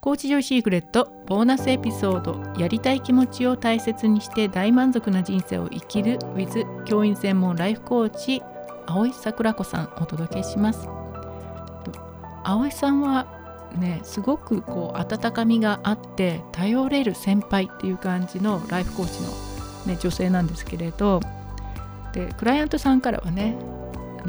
[0.00, 8.40] コーチジョイシークレットボーナスエピソードやりたい気持ちを大切にして大満足な人生を生きる with 教員専門ライフコーチ
[8.86, 10.88] 青井桜子さんお届けします。
[12.44, 13.26] 青井さんは
[13.76, 19.28] ねすごくこう温かみがあって頼れる先輩っていう感じのライフコーチの、
[19.92, 21.20] ね、女性なんですけれど
[22.12, 23.58] でクライアントさんからはね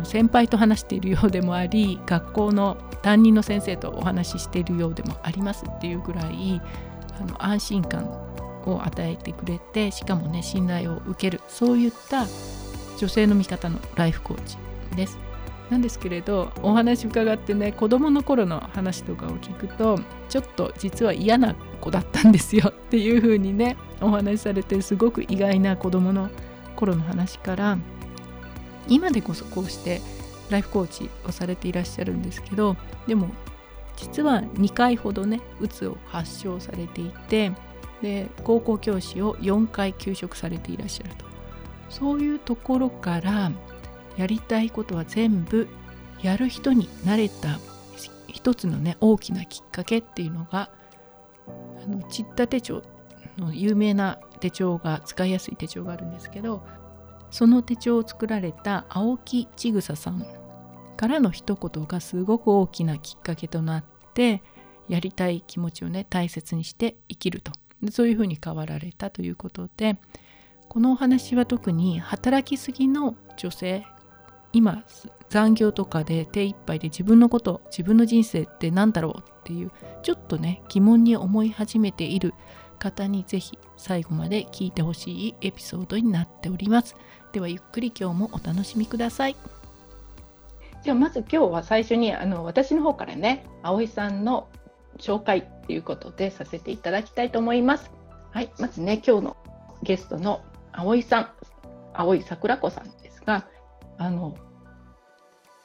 [0.04, 6.62] 先輩と話しているようでもあり学校の担任の先生とお話ししているようでもありますっていうぐらい
[7.20, 8.06] あの安心感
[8.66, 12.26] を与えてくれてしかもね信頼を受けるそういった
[12.98, 14.58] 女性の味方のライフコーチ
[14.96, 15.30] です。
[15.70, 26.30] なんですけれどお話伺ってね子どもの頃の話とかを聞くとちょっと実は嫌な子だったんですよ っていう風にねお話しされてすごく意外な子どもの
[26.76, 27.78] 頃の話から
[28.88, 30.02] 今でこそこうして
[30.50, 32.76] ライフコーチをされていらっしゃるんですけど
[33.08, 33.30] でも
[33.96, 37.52] 実は2回ほどねうつを発症されていて
[38.02, 41.30] で高校教師を4回休職されていらっしゃると。
[41.90, 43.52] そういうところから
[44.16, 45.68] やりたいことは全部
[46.22, 47.60] やる人になれた
[48.28, 50.70] 一つのね大きなきっかけっていうのが
[51.48, 52.84] あのちった手帳
[53.38, 56.64] の有名な手帳が使いやすい手帳があるんですけど
[57.32, 60.26] その手帳を作られた青木千草さん
[61.00, 64.44] からの一言がすごく大きなきっかけとなって
[64.90, 67.54] やりたい気持ちをね大切にして生きると。
[67.90, 69.96] そういうふうに変わられたということで
[70.68, 73.86] このお話は特に働きすぎの女性
[74.52, 74.84] 今
[75.30, 79.72] 残業とかで手一杯で自分のこと自分の人生って何だろうっていう
[80.04, 82.34] ちょっとね疑問に思い始めている
[82.78, 86.98] 方にぜひ最後まで聞いてほしいエピソードになっております。
[87.32, 89.59] ではゆっくり今日もお楽しみください。
[90.84, 94.48] じゃあまず今日は最初にあの私の方からね葵さんの
[94.98, 97.92] 紹介っていうことでさせていただきたいと思います。
[98.32, 99.38] はい、まずね今日の
[99.84, 101.30] ゲストの葵さん、
[101.94, 103.48] 葵桜子さんですが、
[103.98, 104.36] あの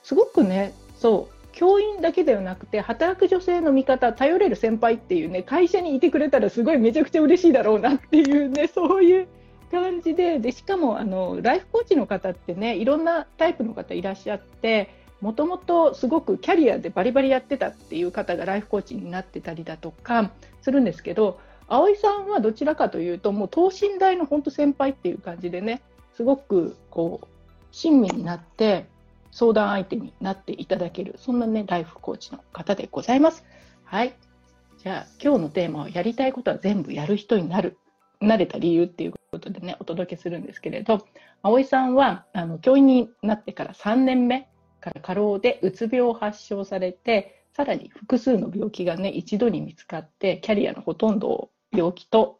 [0.02, 9.28] すごくねそう教員だけではなくて働く女性の味方頼れる先輩っていうね会社にいてくれたらすごいめちゃくちゃ嬉しいだろうなっていうね そういう
[9.70, 20.30] 感じででしかもあのライフコーチの方ってねいろんなタイプの方いらっしゃってもともとすごくキャリアでバリバリやってたっていう方がライフコーチになってたりだとか
[20.60, 25.80] するんですけど葵さんはどちらかというともう等身大の本当先輩っていう感じでね
[26.14, 27.26] すごくこう
[27.70, 28.84] 親身になって
[29.30, 33.46] 相談相手になっていただけるそんなねライフコーチの方でございます。
[33.84, 34.14] はい
[34.76, 37.78] じゃあ今日のテーマはやりたいことは全部やる人になる
[38.20, 41.06] なれた理由っていうことでねお届けするんですけれど
[41.42, 44.48] 葵さんはあの教員になってから3年目
[44.84, 52.38] から過労でうつ病を発症されてさらに複数の病気がね一度に見つかってキャリアのほとんどを病気と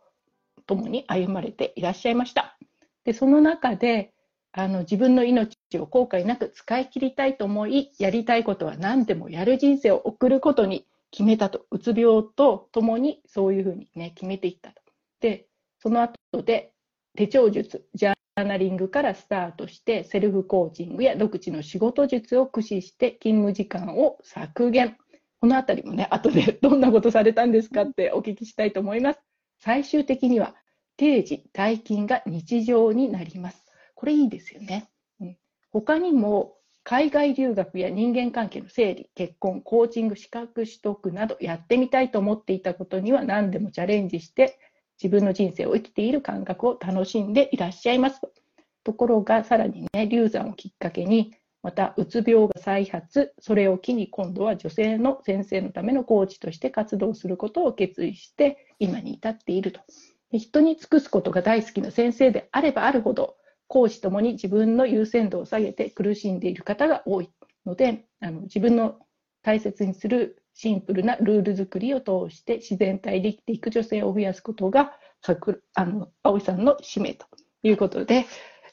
[0.67, 2.59] ともに歩まれていらっしゃいました。
[3.05, 4.13] でその中で
[4.53, 14.83] あの自分の命を後悔なく使い切りたいと思いやりたいことは何でもやる人生を送ることに決めたとうつ病とともにそういうふうにね決めていったと。
[15.21, 15.47] で
[15.79, 16.73] その後で
[17.17, 24.97] 手帳術ジャーナリングからスタートしてセルフコーチングや独自の仕事術を駆使して勤務時間を削減。
[25.41, 29.21] このあたりもね後で どんなことされたんですかってお聞きしたいと思います。
[29.59, 30.57] 最終的には
[30.97, 33.65] 定時退勤が日常になります。
[33.95, 34.91] これいいですよね、
[35.21, 35.37] うん、
[35.71, 44.59] 他にも海外留学や人間関係の整理結婚コーチング資格取得などやってみたいと思っていたことには何でもチャレンジして
[45.03, 48.21] 自分の人生を生きている感覚を楽しんでいらっしゃいます
[48.85, 48.93] と。
[48.93, 59.81] ころが、さらにね、流産をきっかけに、また、うつ病が再発、それを機に今度は女性の先生のためのコーチとして活動することを決意して、今に至っていると。
[60.39, 67.31] 人に尽くすことが大好きな先生であればあるほど、講師ともに自分の優先度を下げて苦しんでいる方が多い
[67.65, 68.99] ので、あの自分の
[69.43, 74.97] 大切にするシンプルなルール作りを通して自然体で生きていく女性を増やすことが、
[75.75, 77.27] あの、葵さんの使命と
[77.63, 78.27] いうことで、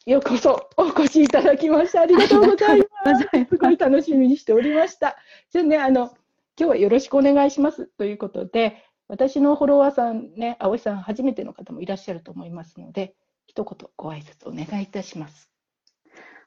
[0.06, 2.02] ようこそお越しいただきました。
[2.02, 3.28] ありがとうございます。
[3.50, 5.18] すごい楽しみにしておりました。
[5.52, 6.16] じゃあね、あの、今
[6.58, 13.16] 日はよろしくお願いしますということで、私のフォロワーさんね、葵さん初めての方もいらっしゃると思いますので、
[13.48, 15.50] 一言ご挨拶お願いいたします。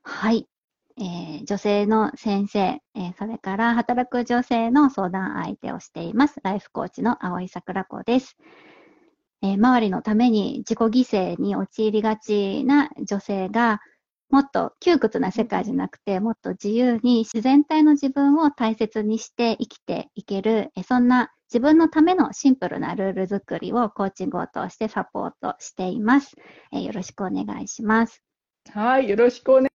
[0.02, 0.48] はい。
[0.96, 6.40] えー、女性の先生、えー、それから働く女性の相談相手をしています。
[6.44, 8.36] ライフコーチの青井桜子です。
[9.42, 13.80] えー、周りのために自己犠牲に陥りがちな女性が、
[14.30, 26.36] もっと窮屈な世界じゃなくて、もっと自由に自然体の自分を大切にして生きていける、えそんな自分のためのシンプルなルール作りをコーチングを通してサポートしています。
[26.72, 28.22] えよろしくお願いします。
[28.72, 29.73] はい、よろしくお願い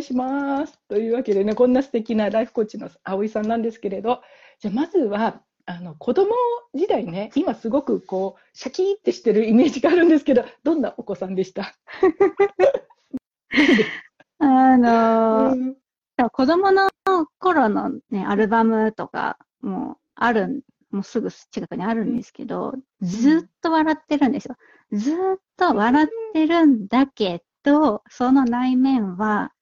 [0.00, 0.78] いします。
[0.88, 4.20] というわけでね、こんな素敵なライフコーチの葵さんなんですけれど、
[4.60, 6.30] じゃあまずは、あの子供
[6.74, 11.70] 時代ね、今すごくこう、シャキーってしてるイメージがあるんですけど、どんなお子さんでした？
[14.38, 15.76] あのーうん
[16.32, 16.90] 子供の
[17.38, 20.60] 頃のね、アルバムとかもあるん、
[20.90, 24.56] もうすぐ近くにあるんですけど、ずっと笑ってるんですよ。
[24.92, 25.16] ずっ
[25.56, 29.52] と笑ってるんだけど、その内面は、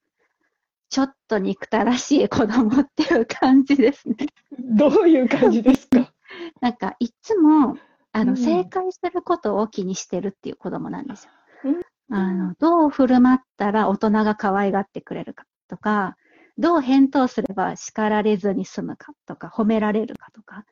[0.90, 4.16] ちょっと憎たらしい子供っていう感じですね。
[4.58, 6.12] どういう感じですか？
[6.60, 7.76] なんか、いつも、
[8.12, 8.36] あの、うん。
[8.36, 11.32] 正解することを気にしてるっていう子供なんですよ。
[11.64, 11.80] うん。
[12.14, 16.16] あの、どう振る舞ったら大人が可愛がってくれるかとか、
[16.56, 20.64] どう返答すれば叱られずに済むかとか、褒められるかとか、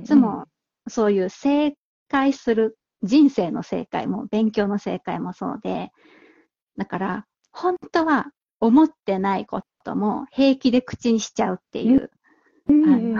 [0.00, 0.46] いつも
[0.88, 1.74] そういう正
[2.08, 5.90] 解する、人生の正解も、勉強の正解もそうで、
[6.76, 8.26] だから、本当は
[8.60, 12.10] 思ってないことも平気で口にしちゃうっていう、
[12.68, 13.14] うん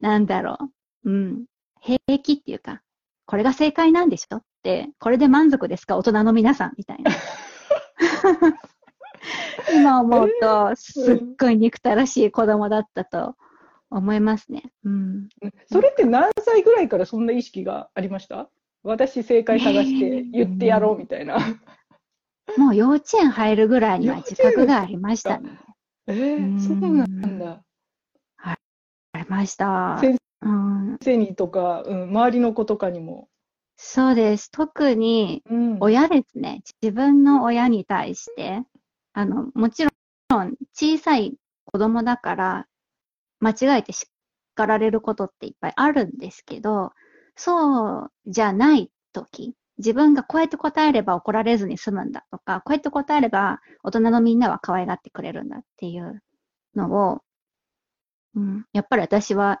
[0.00, 0.58] なんだろ
[1.04, 1.10] う。
[1.10, 1.44] うん。
[1.80, 2.82] 平気っていうか、
[3.26, 5.96] これが正解なんでしょって、これで満足ですか？
[5.96, 7.10] 大人の皆さんみたいな。
[9.72, 13.36] 今思うと、すっごい憎たらしい子供だったと
[13.90, 14.64] 思いますね。
[14.84, 15.28] うん。
[15.70, 18.48] それって何歳ぐらいからそんな意識がありました？
[18.82, 21.38] 私正解探して言ってやろうみたいな。
[22.56, 25.58] もう幼稚園入るぐらいには自覚がありましたね。
[26.06, 27.62] えー、そうなんだ。
[28.36, 28.56] あ
[29.14, 29.98] りました。
[30.00, 30.18] 先
[31.02, 33.28] 生にとか、うん、周りの子とかにも。
[33.76, 34.50] そうです。
[34.50, 36.62] 特にうん親ですね。
[36.82, 38.62] 自分の親に対して、
[39.12, 39.90] あの、もちろ
[40.44, 41.34] ん小さい
[41.64, 42.66] 子供だから
[43.40, 44.08] 間違えて叱
[44.56, 46.92] られることっていっぱいあるんですけど、
[47.34, 56.22] そうじゃない時、自分がこうやって答えれば怒られずに済むんだとか、こうやって答えれば大人のみんなは可愛がってくれるんだっていう
[56.76, 57.20] のを、
[58.36, 59.60] うん、やっぱり私は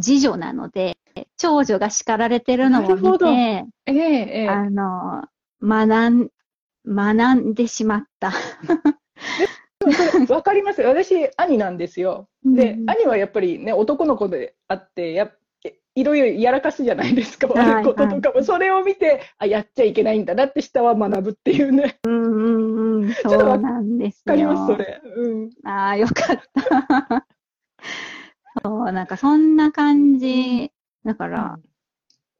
[0.00, 0.98] 次女なので、
[1.36, 3.26] 長女が叱られてるのを見て、
[3.86, 5.24] ええええあの、
[5.62, 6.28] 学ん、
[6.86, 8.32] 学んでしまった。
[10.28, 10.88] わかりますよ。
[10.88, 12.28] 私、兄なんですよ。
[12.44, 15.38] で、うん兄はやっぱりね、男の子であって、やっ
[15.94, 18.42] いろいろやらかすじゃないですか、はい悪いこととかも。
[18.42, 21.98] それを見て、あ、やっちゃいけないんだなって下は学ぶっていうね。
[22.04, 24.32] うんうんうん、 そうなんですよ。
[24.32, 25.02] わかります、それ。
[25.04, 25.50] うん。
[25.64, 27.26] ああ、よかった。
[28.64, 30.72] そう、なんかそんな感じ。
[31.04, 31.58] だから、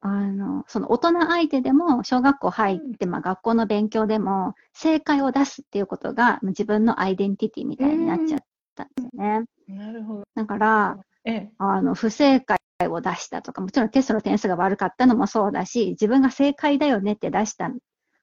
[0.01, 8.41] あの、その大人相手でも、小学校入って、まあ学校の勉強でも、正解を出すっていうことが自分のアイデンティティみたいになっちゃっ
[8.75, 9.45] たんですよね。
[9.69, 10.25] なるほど。
[10.35, 11.53] だから、ええ。
[11.59, 12.59] あの、不正解
[12.89, 17.71] を出したとか、もちろんテストの点数が悪かったのもそうだし、自分が正解だよねって出した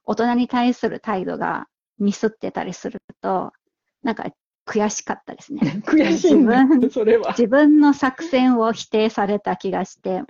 [0.03, 1.67] 大人に対する態度が
[1.97, 3.51] ミスってたりすると、
[4.03, 4.25] なんか
[4.65, 5.61] 悔しかったですね。
[5.85, 7.29] 悔しいんだ自分それは。
[7.31, 10.23] 自分の作戦を否定された気がして、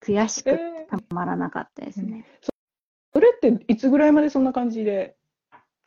[0.00, 2.24] 悔しくええたまらなかったですね。
[3.12, 5.16] それっていつぐらいまでそんな感じで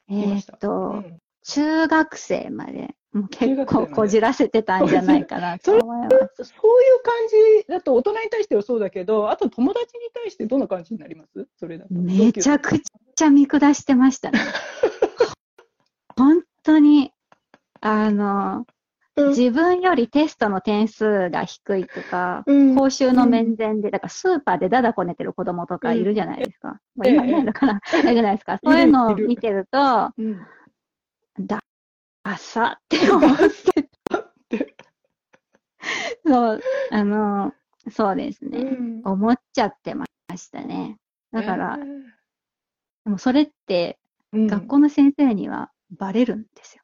[0.09, 6.43] えっと、うん中学生まで、もう中結構こじらせてたんじゃないかなと思います。
[6.43, 7.13] そういう感
[7.63, 11.47] じだと大人に対してはそうだけど、あと友達に対してどんな感じになります？
[11.57, 11.93] それだと。
[11.93, 14.39] めちゃくちゃ見下してましたね。
[16.15, 17.11] 本当に、
[17.81, 18.65] あの、うん
[19.29, 26.79] 自分よりテストの点数が低いとか、うん講習の面前で、だからスーパーでダダこねてる子供とかいるじゃないですか。
[26.95, 28.59] まあ今いないのかな、いるじゃないですか。
[28.63, 30.39] そういうのを見てると、うん
[31.39, 31.59] だ、
[32.23, 33.37] 朝って思っ
[34.49, 34.75] て。
[36.25, 37.53] そう、あの、
[37.91, 38.59] そうですね。
[38.59, 40.05] うん思っちゃってま
[40.35, 40.97] したね。
[41.31, 41.85] だから、え
[43.05, 46.83] でもそれって、ーうん学校の先生にはバレるんですよ。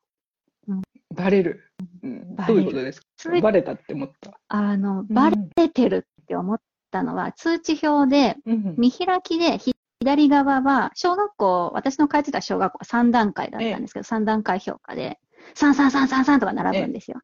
[1.13, 1.71] バレる。
[2.01, 3.41] うんバレるどういうことですか？
[3.41, 4.39] バレたって思った？
[4.47, 9.57] あの、バレてるって思ったのは、通知表で、うん見開きで
[9.99, 15.19] 左側は、小学校、私の通ってた小学校は3段階だったんですけど、3段階評価で、
[15.55, 17.21] 33333とか並ぶんですよ。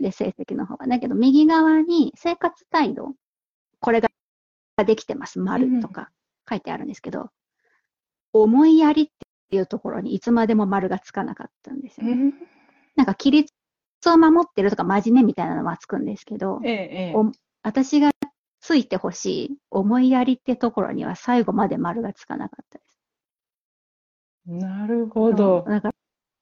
[0.00, 0.86] で、成績の方が。
[0.86, 3.14] だけど、右側に生活態度、
[3.80, 4.10] これが
[4.84, 6.10] できてます、丸とか
[6.48, 7.30] 書いてあるんですけど、
[8.32, 9.06] 思いやりっ
[9.50, 12.12] ていうところにいつまでも丸がつかなかったんですよね。
[12.12, 12.34] うん
[12.96, 13.52] なんか、規律
[14.06, 16.60] を守ってるとか真面目みたいなのはつくんですけど、
[17.62, 18.10] 私が
[18.60, 23.00] ついてほしい思いやりってところには最後まで丸がつかなかったです。
[24.46, 25.64] なるほど。
[25.68, 25.90] だか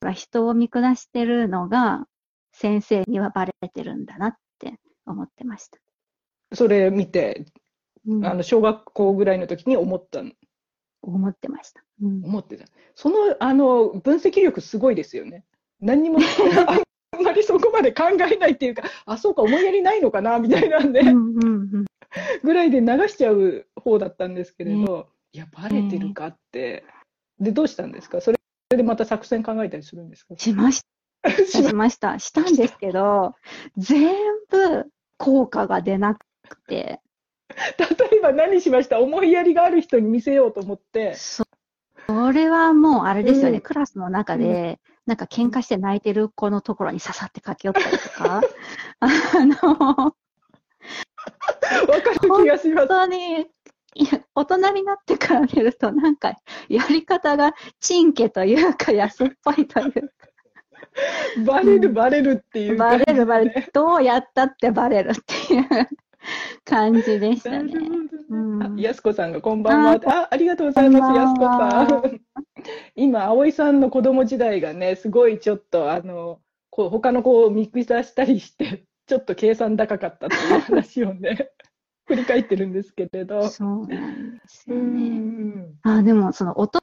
[0.01, 2.07] ら人を見下してるのが
[2.53, 5.79] 先生にはバレてるんだなって思ってました。
[6.55, 7.47] それ見て、
[8.07, 10.31] うんあの、小学校ぐらいの時に思ったの、
[11.03, 11.83] 思ってました。
[12.03, 12.67] うん思ってた。
[12.95, 15.45] その、あの、分析力すごいですよね。
[15.81, 16.19] 何にも、
[17.13, 21.86] あんまりそこまで考えないっていうか、あ、そうか、思いやりないのかな、みたいなんで、うんうんうん
[22.43, 26.85] ぐらいで流しちゃう方だったんですけれど、いや、バレてるかって。
[27.39, 28.21] で、どうしたんですか？
[28.21, 28.39] それ
[28.71, 30.35] でまた作戦考えたりするんですか？
[30.37, 30.83] しまし
[31.23, 31.31] た。
[31.47, 32.19] しました。
[32.19, 32.43] した。
[32.43, 33.35] んですけど、
[33.77, 34.15] 全
[34.49, 34.87] 部
[35.19, 37.01] 効果が出なくて、
[37.79, 39.01] 例えば何しました？
[39.01, 41.15] 思いやりがある人に見せようと思って。
[41.15, 41.45] そ
[42.09, 43.61] それはもうあれですよね、うん。
[43.61, 48.43] クラスの中で、なんか喧嘩して泣いてる子のところに刺さって駆け寄ったりとか、
[49.01, 49.09] あ
[49.45, 50.15] の、
[51.89, 52.89] わかる気がします。
[52.89, 53.47] 本当に、
[54.35, 56.35] 大人になってから見ると、なんか、
[56.69, 60.01] やり方がチンケというか、安っぽいというか、
[61.45, 63.13] バレる、バレるっていうバ感じで。
[63.13, 65.89] レるバレる、どうやったってバレるっていう
[66.65, 67.73] 感じでしたね。
[68.77, 70.01] やすこさんがこんばんは。
[70.07, 72.21] あ、ありがとうございます、やすこはさん。
[72.97, 76.41] 今、葵さんの子供時代がね、すごいちょっと、あの、
[76.71, 81.51] こう他の子を見下したりして、ちょっと計算高かったっていう話をね、
[82.07, 83.49] 振り返ってるんですけれど。
[83.49, 85.09] そうなんですうよね。
[85.09, 85.79] ん。
[85.83, 86.81] あでも、その大人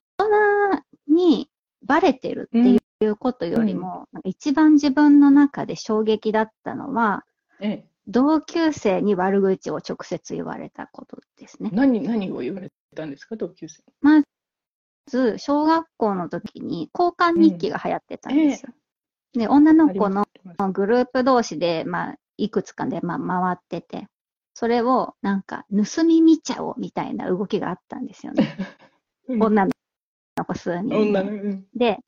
[1.08, 1.50] に
[1.84, 7.25] バレてるっていうことよりも、なんか一番自分の中で衝撃だったのは、
[7.60, 11.70] ええ、同級生に悪口を直接言われたことですね。
[11.74, 13.84] 何、何を言われたんですか、同級生。
[14.01, 14.24] ま
[15.08, 18.74] ず、小学校の時に交換日記が流行ってたんですよ。
[19.34, 20.23] で、女の子の
[20.74, 24.08] グループ同士で、まあ、いくつかで、まあ、回ってて、
[24.54, 28.46] それをなんか盗み見ちゃおうみたいな動きがあったんですよね。
[29.28, 30.96] うん女の子数人で。
[30.96, 32.00] 女の、うんで、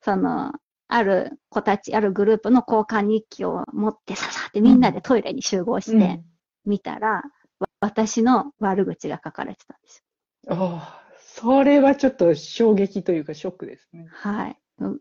[0.00, 0.52] その、
[0.88, 6.20] ある子たち、あるグループの交換日記を持ってささってみんなでトイレに集合して
[6.64, 7.22] 見たら、
[7.58, 10.04] わ私の悪口が書かれてたんです
[10.46, 10.54] よ。
[10.54, 14.06] ああ、それはちょっと衝撃というかショックですね。
[14.10, 14.58] はい。
[14.78, 15.00] う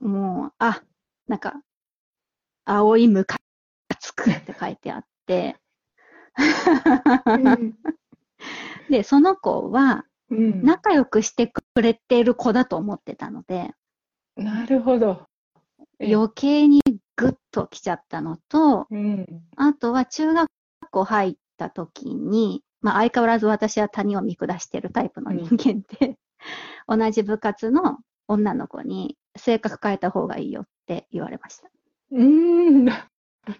[0.00, 0.82] もう、あ、
[1.28, 1.62] なんか、
[2.66, 3.36] 青いムカ
[4.00, 5.56] つくって書いてあって、
[8.90, 13.70] で、その子はうん仲良くしてくれている子だと思ってたので、
[14.36, 15.26] なるほど。
[15.98, 16.82] ええ余計に
[17.16, 19.26] グッと来ちゃったのと、うん。
[19.56, 20.48] あとは中学
[20.90, 26.18] 校入った時に、まあ相変わらず私は他人を見下してるタイプの人間で、
[26.86, 31.70] 同じ部活の女の子に性格変えた方がいいよって言われました。
[32.10, 32.84] うーん。
[32.84, 33.08] な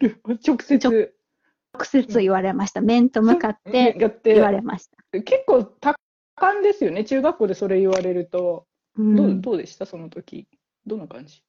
[0.01, 0.41] るほど。
[0.47, 1.15] 直接。
[1.75, 2.81] 直接言われました。
[2.81, 5.21] 面と向かって言われました。
[5.21, 5.95] 結構多
[6.35, 7.05] 感ですよね。
[7.05, 8.67] 中学校でそれ言われると。
[8.97, 9.85] うんどうどうでした？
[9.85, 10.49] その時。
[10.87, 11.43] どんな感じ？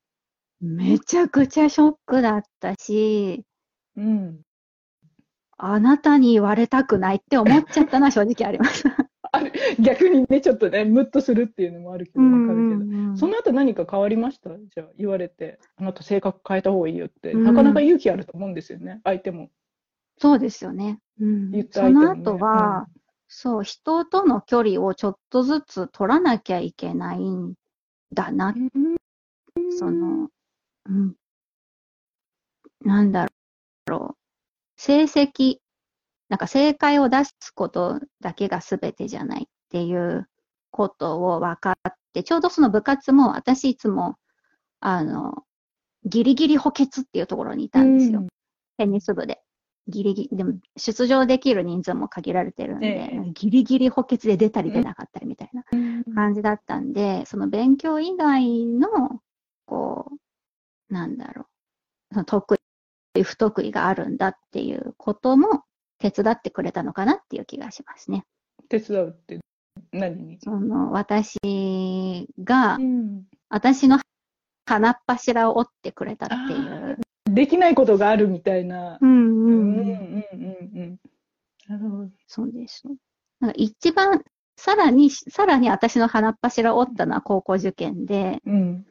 [0.60, 3.46] めちゃくちゃショックだったし、
[3.96, 4.42] うん。
[5.58, 8.84] あなたに言われたくないって思っちゃったのは正直あります。
[9.80, 12.56] 逆にね、ちょっとね、ムッとするっていうのもあるけど、わかるけど。
[12.56, 14.52] うんその後何か変わりました？
[14.58, 17.44] じゃあ言われて、あなた性格変えた方がいいよって、うん。
[17.44, 19.50] なかなか勇気あると思うんですよね、相手も。
[20.20, 21.00] そうですよね。
[21.20, 21.52] うん。
[21.52, 22.38] 言ったその相手もね。
[22.40, 22.88] 後は、
[23.28, 27.56] そう、人との距離をちょっとずつ取らなきゃいけないん
[28.14, 28.98] だな、うん。
[29.72, 30.30] その、
[30.86, 31.16] うん、
[32.82, 33.28] なんだ
[33.88, 34.18] ろう、
[34.76, 35.58] 成績、
[36.30, 40.28] なんか正解を出すことだけが全てじゃないっていう
[40.72, 44.16] ことを分かって、ちょうどその部活も私いつも、
[44.80, 45.44] あの、
[46.06, 48.26] ギリギリ補欠っていうところにいたんですよ。
[48.78, 49.42] テニス部で。
[49.88, 59.22] ギリギリ、でも出場できる人数も限られてるんで、ええギリギリ補欠で出たり出なかったりみたいなうん感じだったんで、その勉強以外の、
[59.66, 60.12] こ
[60.90, 61.44] う、なんだろ
[62.12, 62.60] う、その得
[63.16, 65.64] 意、不得意があるんだっていうことも
[66.00, 68.24] 手伝ってくれたのかなっていう気がしますね。
[68.70, 69.40] 手伝うって
[69.92, 70.40] 何に？
[70.42, 71.38] その、私
[72.44, 74.00] がう、ん私の
[74.66, 77.00] 鼻っ柱を折ってくれたっていう。
[77.30, 78.98] できないことがあるみたいな。
[79.02, 80.80] うんうんうんうん。
[80.80, 81.00] うん。
[81.68, 82.10] なるほど。
[82.28, 82.84] そうです。
[83.40, 84.24] なんか一番、
[84.58, 88.86] さらに、さらに私の鼻っ柱を折ったのは高校受験で、うん。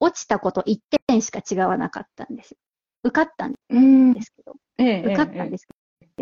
[0.00, 2.58] 落ちたこと1点しか違わなかったんですよ。
[3.04, 5.74] 受かったんうんですけど、ええ受かったんですけ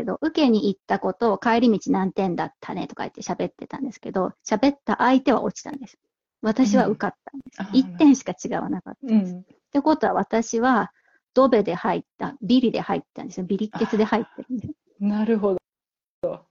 [0.03, 5.99] ど、受けに行ったことを帰り道何点だったねとか言って喋ってたんですけど、喋った相手は落ちたんです。
[6.43, 7.63] 私は受かったんです。
[7.63, 9.33] あ1点しか違わなかったんです。
[9.33, 9.45] っうん。
[9.71, 10.93] てことは私は、
[11.35, 13.47] ドベで入った、ビリで入ったんですよ。
[13.47, 14.75] ビリッケツで入ってるんですよ。
[15.01, 15.57] なるほ
[16.23, 16.47] ど。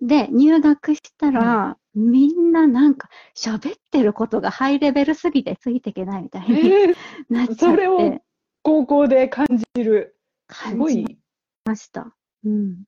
[0.00, 6.94] で、入学したら、みんななんか喋ってることがハイレベルすぎてついていけないみたいにええ
[7.28, 8.22] なっちゃっそれをて、
[8.62, 10.16] 高校で感じる。
[10.50, 11.18] すご感じい。
[11.64, 12.14] ました。
[12.44, 12.84] うん。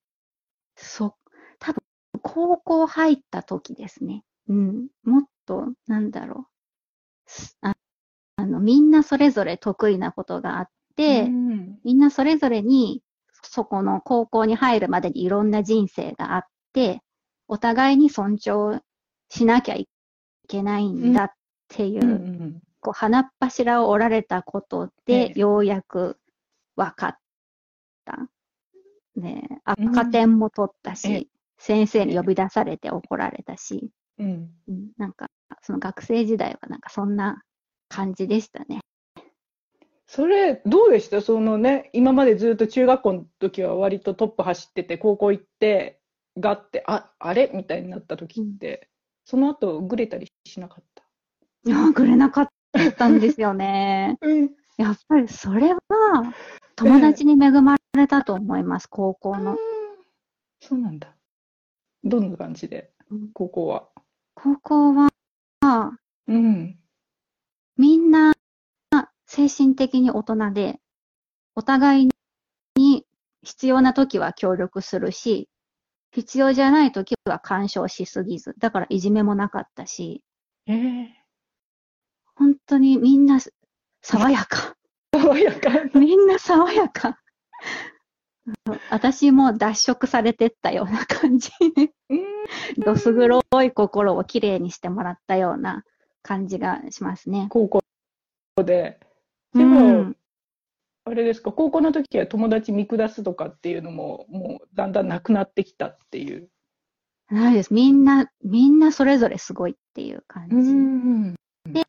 [0.77, 1.17] そ、
[1.59, 1.83] 多分、
[2.23, 4.25] 高校入った時ですね。
[4.49, 4.89] うん。
[5.05, 6.51] もっと、なんだろう。
[7.27, 7.75] すあ
[8.37, 13.03] あの、みんなそれぞれ得意なことがあって、うんみんなそれぞれに、
[13.43, 16.43] そこの高校に入るまでにいろんな人生があっ
[16.73, 17.03] て、
[17.49, 18.81] お互いに尊重
[19.31, 19.89] しなきゃい
[20.49, 21.33] けないんだっ
[21.69, 26.19] ていう、うんうんこう、鼻っ柱を折られたことでえ、えようやく
[26.77, 27.19] 分かっ
[28.05, 28.29] た。
[29.17, 31.27] ね赤点も取ったし、ええ
[31.63, 35.27] 先生に呼び出されて怒られたし、うんうん、なんか、
[35.61, 37.43] その学生時代はなんかそんな
[37.91, 38.81] 感じでしたね。
[40.07, 41.21] それ、どうでした？
[41.21, 46.01] そのね、今までずっと中学校の時は割とトップ走ってて、高校行って、
[46.39, 47.51] がって、あ、あれ？
[47.53, 48.89] みたいになった時って、
[49.27, 51.05] その後、ぐれたりしなかった？
[51.67, 52.49] いや、くれなかっ
[52.97, 54.17] たんですよね。
[54.25, 54.51] うん。
[54.79, 55.79] やっぱりそれは、
[56.75, 59.57] 友達に恵まれたと思います、高校の。
[60.61, 61.15] そうなんだ。
[62.05, 62.93] どんな感じで？
[63.11, 63.89] うん、高校は？
[64.35, 65.11] 高校は、
[66.27, 66.79] うん。
[67.77, 68.33] みんな
[69.27, 70.81] 精神的に大人で、
[71.55, 72.09] お互い
[72.77, 73.07] に
[73.43, 75.49] 必要な時は協力するし、
[76.13, 80.23] 必要じゃない時は干渉しすぎず、だからいじめもなかったし、
[80.67, 81.17] ええ
[82.35, 83.39] 本当にみんな
[84.03, 84.75] 爽やか。
[85.13, 86.01] 爽やかな。
[86.01, 87.20] みんな爽やか。
[88.91, 92.21] 私も脱色されてったような感じで、うん。
[92.79, 95.85] どす黒い心をきれいにしてもらったような
[96.23, 97.47] 感じがしますね。
[97.51, 97.83] 高校
[98.65, 99.01] で。
[99.55, 100.17] うでもん、
[101.05, 106.49] あれですか、高校の時は友達見下すとかっていうのも、もうだんだんなくなってきたっていう。
[107.31, 107.73] ないです。
[107.75, 110.57] みんな、みんなそれぞれすごいっていう感じ。
[110.57, 111.35] ん。
[111.73, 111.85] で、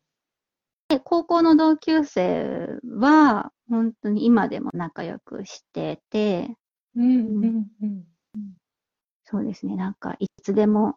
[1.04, 6.54] 高校の同級生は、本当に今でも仲良くしてて、
[6.94, 8.04] うんうんうん。
[9.24, 10.96] そうですね、なんかいつでも、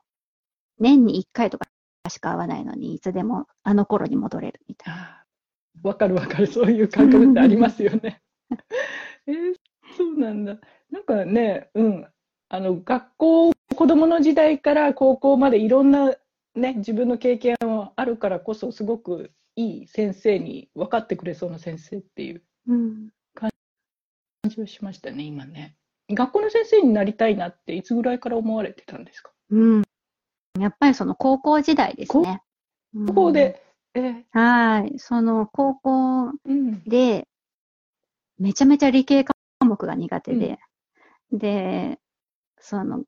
[0.77, 1.67] 年に1回とか
[2.09, 5.23] しか会わないのに、いつでもあの頃に戻れるみたいな。
[5.83, 8.21] わかるわかる、そういう感覚ってありますよね。
[9.25, 9.55] えー
[9.95, 10.57] そうなんだ。
[10.91, 12.07] なんかね、うん、
[12.49, 16.13] あの学校、子供の時代から高校までいろんな、
[16.55, 23.09] ね、自分の経験はあるからこそ、すごくいい先生に分かってくれそうな先生っていううん。
[23.33, 23.49] 感
[24.47, 25.75] じはしましたね、今ね。
[26.09, 29.31] 学校の先生になりたいなって、いつぐらいから思われてたんですか？
[29.49, 29.83] うん。
[30.59, 32.41] やっぱりその高校時代ですね。
[33.07, 33.61] 高校で、
[33.93, 34.25] えーうん。
[34.31, 34.99] はい。
[34.99, 37.27] その高校うん、で、
[38.37, 40.59] めちゃめちゃ理系科目が苦手で、
[41.31, 41.99] で、
[42.59, 43.03] その、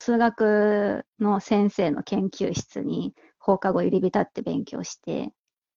[0.00, 5.32] 数学の先生の研究室に放課後入り浸って勉強して、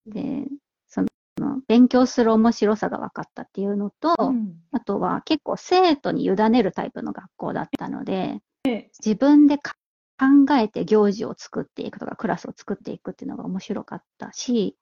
[0.06, 0.46] で、
[1.68, 4.56] 勉強する面白さが分かったっていうのと、うん。
[4.72, 8.92] あとは結構生徒に委ねるタイプの学校だったので、ええ。
[9.04, 9.76] 自分でか
[10.20, 14.76] 考えて行事を作っていくとか、クラスを作っていくっていうのが面白かったし、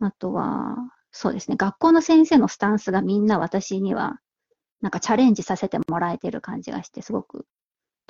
[0.00, 0.76] あとは、
[1.10, 4.20] そうですね、学校の先生のスタンスがみんな私には、
[4.80, 7.46] なんかチャレンジさせてもらえてる感じがして、すごく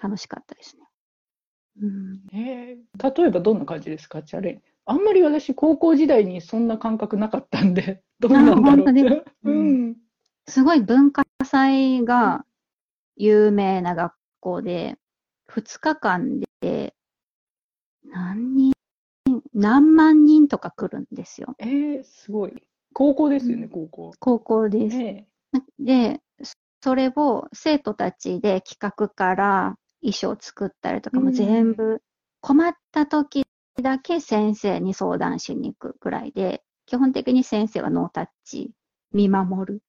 [0.01, 0.83] 楽しかったですね。
[1.81, 4.76] うん、えー例えばどんな感じですか、チャレンジ。
[4.87, 9.25] あんまり私、高校時代にそんな感覚なかったんで、 どうなんだろう本当にって。
[9.43, 9.97] ううんん。
[10.49, 12.47] すごい文化祭が
[13.17, 14.97] 有名な学校で、
[15.49, 16.95] 2日間で
[18.05, 18.73] 何人、
[19.55, 21.57] 何万人とか来るんですよ。
[21.59, 22.55] えー、すごい。
[22.93, 24.13] 高校ですよね、高校。
[24.19, 24.97] 高校です。
[24.97, 25.27] え
[25.79, 26.21] で、
[26.81, 32.01] それを生徒たちで企画から衣装作ったりとかもうん全部
[32.41, 33.46] 困った時
[33.83, 38.71] だけ先生に相談しに行くぐらいで、基本的に先生はノータッチ
[39.13, 39.83] 見守る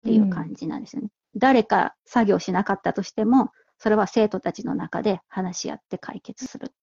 [0.00, 1.10] っていう感じなんですよね。
[1.36, 6.74] 誰か作業しなかったとしても、それは生徒たちの中で話し合って解決するっ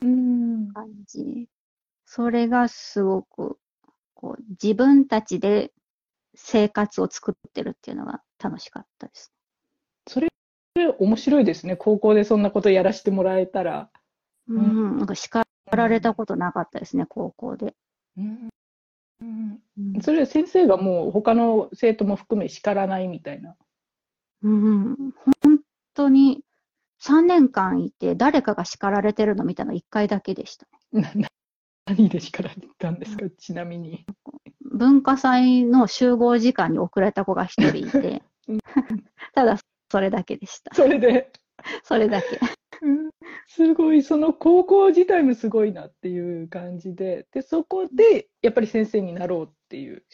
[0.00, 0.16] ていうう
[0.68, 0.72] ん。
[0.72, 1.48] 感じ。
[2.04, 3.58] それがすごく、
[4.14, 5.72] こう、自分たちで
[6.34, 9.32] 生活を作ってるっていうのが楽しかったです。
[10.06, 10.28] それ、
[10.98, 11.76] 面白いですね。
[11.76, 13.90] 高校でそんなことやらせてもらえたら。
[14.48, 15.14] うんん、なんか
[15.76, 17.74] 叱られたことなかったですね、高校で。
[18.16, 18.48] うん。
[19.20, 23.54] うんうんそれは先生がもう他の生徒も含め叱らないみたいな。
[24.42, 24.96] うん、
[25.42, 25.60] 本
[25.94, 26.42] 当に
[27.02, 30.66] 3年間いて誰かが叱られてるの見たの1回だけでした。
[30.92, 31.28] な な
[31.86, 34.04] 何で叱られたんですか、ちなみに。
[34.60, 38.58] 文化祭の集合時間に遅れた子が1人いてうん、
[39.34, 39.58] ただ
[39.90, 40.74] それだけでした。
[40.74, 41.32] それで？
[41.84, 42.40] それだけ。
[42.82, 43.10] うん
[43.48, 50.04] すごい、その高校自体もすごいなっていう感じで、で、そこでやっぱり先生になろうっていう。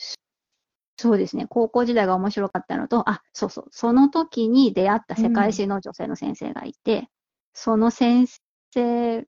[0.96, 1.46] そうですね。
[1.48, 3.66] 高校時代が面白かったのと、あ、そうそう。
[3.70, 7.08] その時に出会った世界史の女性の先生がいて、
[7.54, 8.28] その先
[8.72, 9.26] 生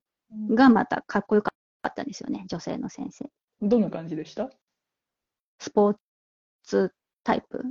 [0.50, 1.52] がまたかっこよか
[1.88, 2.44] ったんですよね。
[2.48, 3.30] 女性の先生。
[3.62, 4.50] どんな感じでした？
[5.58, 5.96] スポー
[6.62, 6.92] ツ
[7.24, 7.64] タイプ？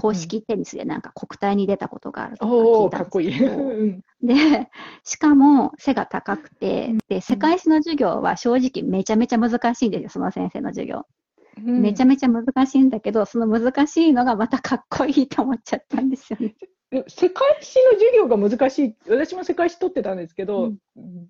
[0.00, 2.46] 公式テニスでなんか国体に出たことがあると
[2.90, 3.30] か聞いたん。
[3.30, 4.70] ですけどうん で、
[5.02, 11.06] しかも背が高くて、で、世界史の授業は正直めちゃめちゃ難しいんですよ、その先生の授業。
[11.58, 16.54] うんめちゃめちゃ難しいんだけど、その難しいのがまたかっこいいと思っちゃったんですよね。
[16.90, 18.96] え世界史の授業が難しい。
[19.08, 20.78] 私も世界史取ってたんですけど、うん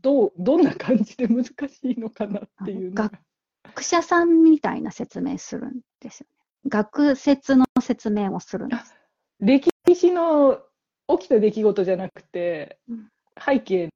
[0.00, 2.92] どう、どんな感じで難しいのかなっていう。
[2.92, 6.43] 学者さんみたいな説明するんですよね。
[6.68, 8.94] 学説の説明をするんです。
[9.40, 10.60] 歴史の
[11.08, 13.90] 起きた出来事じゃなくてうん、背景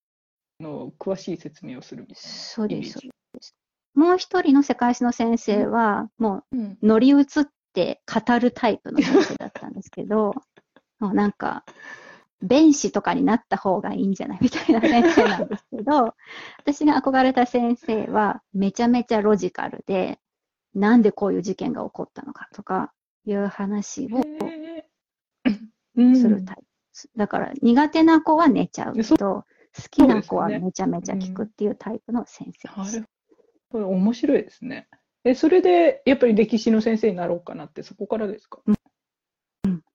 [0.61, 2.21] の詳しい説明をするみたいな。
[2.21, 3.55] そうです、そうです。
[3.95, 7.25] もう一人の世界史の先生は、もううん乗り移っ
[7.73, 10.35] て語るタイプの先生だったんですけど、
[10.99, 11.65] もうなんか、
[12.41, 16.15] 弁士とかになった方がいいんじゃないみたいな先生なんですけど、
[16.59, 20.21] 私が憧れた先生はめちゃめちゃロジカルで、
[20.75, 22.93] なんでこういう事件が起こったのかとか
[23.25, 24.23] いう話を
[26.15, 27.11] するタイプです。
[27.17, 29.45] だから苦手な子は寝ちゃうけそど、
[29.77, 32.97] 好きな子はめちゃめちゃ聞くっていうタイプの先生です。
[33.01, 33.09] なる
[33.71, 33.89] ほど。
[33.89, 34.89] 面白いですね。
[35.25, 38.61] え、それで、やっぱり歴史の先生になろうかなって、そこからですか？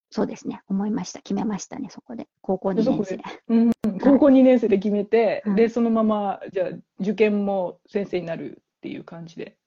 [0.10, 0.62] そうですね。
[0.68, 1.22] 思いました。
[1.22, 2.28] 決めましたね、そこで。
[2.42, 3.20] 高校2年生。
[3.48, 9.58] うん、高校2年生で決めて、はいで、そのまま、じゃあ、受験も先生になるっていう感じで、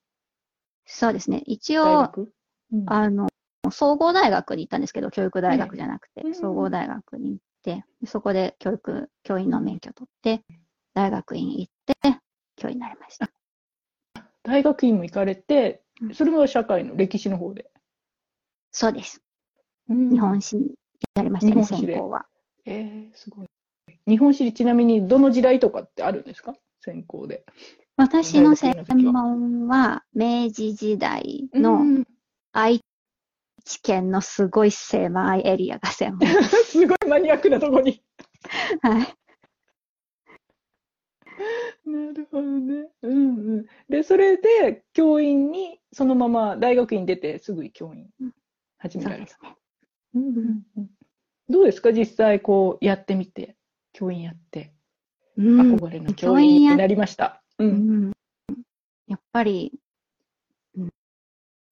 [0.86, 1.42] そうですね。
[1.46, 2.32] 一大応、学？
[2.72, 3.28] うんあの、
[3.70, 10.42] 総合大学に行ったんですけど、教育大学じゃなくてうん、総合大学に行って、そこで教育、教員の免許取って、
[10.94, 12.20] 大学院行って、
[12.56, 13.30] 教員になりました。
[14.44, 17.70] 大学院も行かれてう、んそれも社会の歴史の方で？
[18.70, 19.20] そうです。
[19.88, 20.56] うん日本史
[21.14, 22.26] やりましたね、専攻は。
[22.64, 23.46] えー、すごい。
[24.06, 26.54] 日本史、ちなみにどの時代とかってあるんですか？
[26.80, 27.44] 専攻で。
[27.96, 32.04] 私の専門は、明治時代うのん
[32.52, 32.80] 愛
[33.64, 36.28] 知県のすごい狭いエリアが専門。
[36.64, 38.02] すごいマニアックなとこに。
[38.82, 39.14] はい。
[41.88, 42.88] なるほどね。
[43.02, 43.66] うんうん。
[43.88, 48.34] で、それで、教員に、そのまま大学院出て、すぐ教員うん
[48.78, 49.38] 始められた。
[50.14, 50.90] うんうんうん
[51.48, 51.92] どうですか？
[51.92, 53.56] 実際、こう、やってみて、
[53.92, 54.72] 教員やって、
[55.36, 55.74] うん。
[55.76, 57.42] 憧れの教員になりました。
[57.58, 57.64] う。
[57.64, 58.12] うんん
[59.06, 59.72] やっぱり、
[60.76, 60.90] うん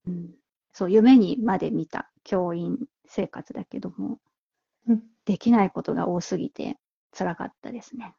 [0.07, 0.35] うん、
[0.73, 4.19] そう、夢にまで見た教員生活だけども、
[4.89, 6.77] うんできないことが多すぎて
[7.17, 8.15] 辛かったですね。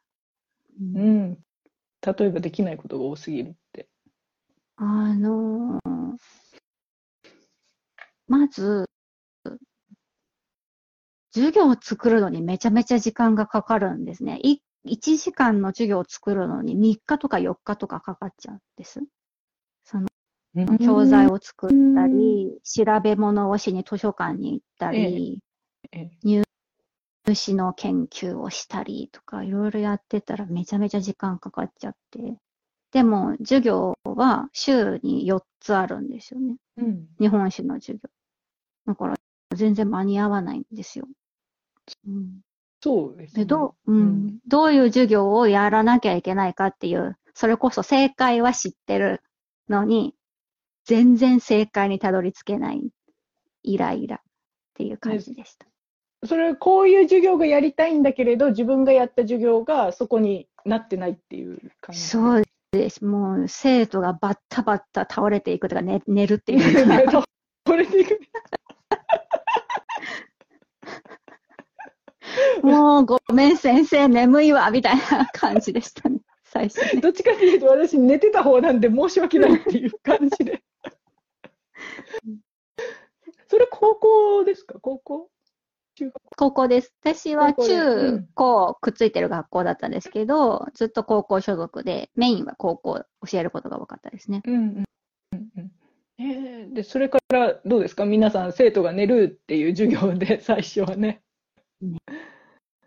[0.80, 1.38] うんうん。
[2.02, 3.88] 例えばできないことが多すぎるって。
[4.78, 6.18] あのー
[8.28, 8.90] まず、
[11.34, 14.40] 授業を作るのにめちゃめちゃ時間がかかるんですね。
[14.42, 19.02] い1時間の授業を作るのに3日とか4日とかかかっちゃうんです。
[19.84, 20.08] その
[20.80, 25.42] 教材を作ったり、調べ物をしに図書館に行ったり、
[25.92, 26.44] え入
[27.34, 32.38] 試の研究をしたりとか、いろいろやってたらめちゃめちゃ時間かかっちゃって。
[32.92, 36.56] でも、授業は週に4つあるんですよね。
[36.78, 37.08] うん。
[37.20, 38.10] 日本史の授業。
[38.86, 39.16] だから、
[39.56, 41.08] 全然間に合わないんですよ。
[42.08, 42.40] うん、
[42.86, 43.46] そうですね。
[43.46, 49.24] でどう、うん、どういう授業をやらなきゃいけないかっていう、それこそ正解は知ってる
[49.70, 50.14] のに、
[50.86, 52.92] 全然正解にたどり着けない、
[53.64, 54.20] イライラっ
[54.76, 55.66] ていう感じでした。
[56.28, 62.00] それ、こういう授業がやりたいんだけれど、自分がやった授業がそこになってないっていう感じ。
[62.00, 63.04] そうです。
[63.04, 67.26] もう、生徒がバッタバッタ倒れていくとか、ね、寝るっていうか、
[67.66, 68.20] これでいく。
[72.64, 77.02] もうごめん先生、眠いわ、みたいな感じでしたね、 最初ね。
[77.02, 80.64] どっちかっていうと、私寝てた方なんで申し訳ないっていう感じで。
[83.48, 84.80] それ高校ですか？
[84.82, 85.30] 高校？
[85.96, 86.14] 中学？
[86.36, 86.94] 高校です。
[87.02, 94.42] 私は中ん高くっついてる学校だったんですけど、ずっと高校所属で、メインは高校教えることが多かったですね。
[94.46, 94.84] うんうん
[95.34, 95.72] うんうん
[96.18, 98.06] えーで、それからどうですか？
[98.06, 101.22] 皆さん生徒が寝るっていう授業で最初はね。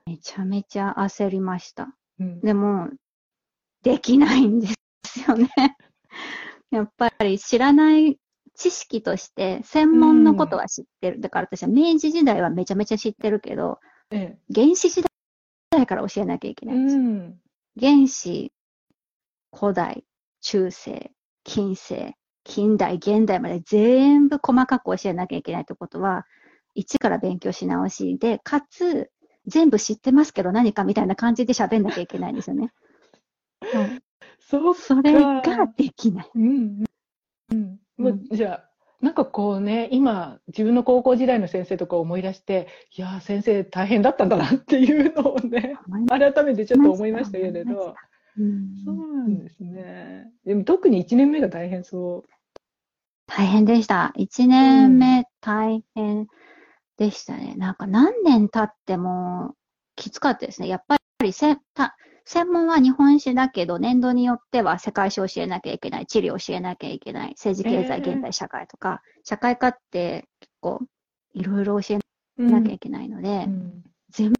[0.06, 1.94] めちゃめちゃ焦りました。
[2.20, 2.90] うんでも、
[3.82, 4.68] できないんで
[5.04, 5.48] すよね。
[6.70, 8.18] やっぱり知らない
[8.54, 11.20] 知識として、専門のことは知ってる。
[11.20, 13.78] だから私は明治時代はめちゃめちゃ知ってるけど、
[14.10, 15.04] え原始時
[15.70, 17.02] 代から教えなきゃいけえないんですよ。
[17.02, 17.40] うん
[17.80, 18.52] 原始、
[19.54, 20.04] 古代、
[20.40, 21.12] 中世、
[21.44, 26.26] 近世、近代、現代まで全部細かく教えなきゃいけないってことは、
[26.78, 29.10] 一から勉強し直しで、かつ、
[29.46, 32.72] 全部知ってますけど何かみたいな感じで喋んなきゃいけないんですよね。
[34.38, 35.42] そうそれが
[35.76, 36.30] できない。
[36.34, 36.84] うん。
[37.52, 37.80] うん。
[37.96, 45.76] もうじゃあ、なんかこうね、今、自分の高校時代の先生とか思い出して、いやー、先生大変だったんだなっていうのをね、
[46.08, 47.94] 改めてちょっと思いましたけれど、
[48.38, 50.30] うんそうなんですね。
[50.44, 52.28] でも特に1年目が大変そう。
[53.26, 54.12] 大変でした。
[54.16, 56.28] 一年目大変
[56.98, 57.54] でしたね。
[57.56, 59.54] なんか何年経っても
[59.96, 60.68] きつかったですね。
[60.68, 70.80] やっぱりせた専門は日本史だけど、年度によっては世界史を教えなきゃいけない、地理を教えなきゃいけない、政治経済、えー現代社会とか、社会科って結構
[71.32, 71.98] いろいろ教え
[72.38, 74.32] うんなきゃいけないので、うん全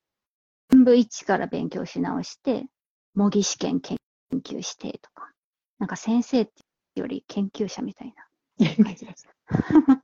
[0.85, 2.67] 部一から勉強し直して、
[3.15, 3.97] 模擬試験研
[4.45, 5.31] 究してとか、
[5.79, 6.53] なんか先生って
[6.95, 8.13] より研究者みたい
[8.59, 9.31] な感じでした。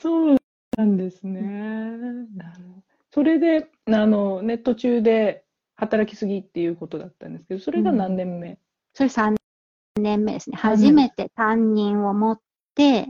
[0.00, 0.36] そう
[0.76, 2.26] なんですね。
[3.12, 8.58] それで、あの、ネット中で働きすぎっていうことだったんですけど、それが何年目、
[8.92, 9.36] それ3
[10.00, 10.56] 年目ですね。
[10.56, 12.40] 初めて担任を持っ
[12.74, 13.08] て、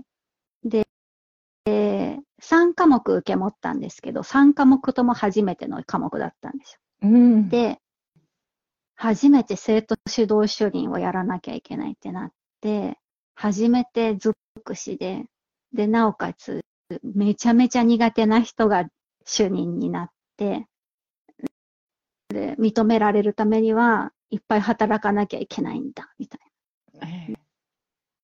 [0.65, 0.87] で、
[1.65, 6.79] で3科目受け持ったんですけど、3科目とも初めての科目だったんですよ。
[7.03, 7.49] うん。
[7.49, 7.79] で、
[8.95, 12.99] 初めて生徒指導主任をやらなきゃいけないってなって、
[13.35, 14.33] 初めて尽
[14.65, 15.25] くしで、
[15.73, 16.65] で、なおかつ、
[17.03, 18.85] めちゃめちゃ苦手な人が
[19.25, 20.67] 主任になって、
[22.29, 26.41] で、認められるためには、いっぱい働かなきゃいけないんだ、みたい
[27.03, 27.39] ええな。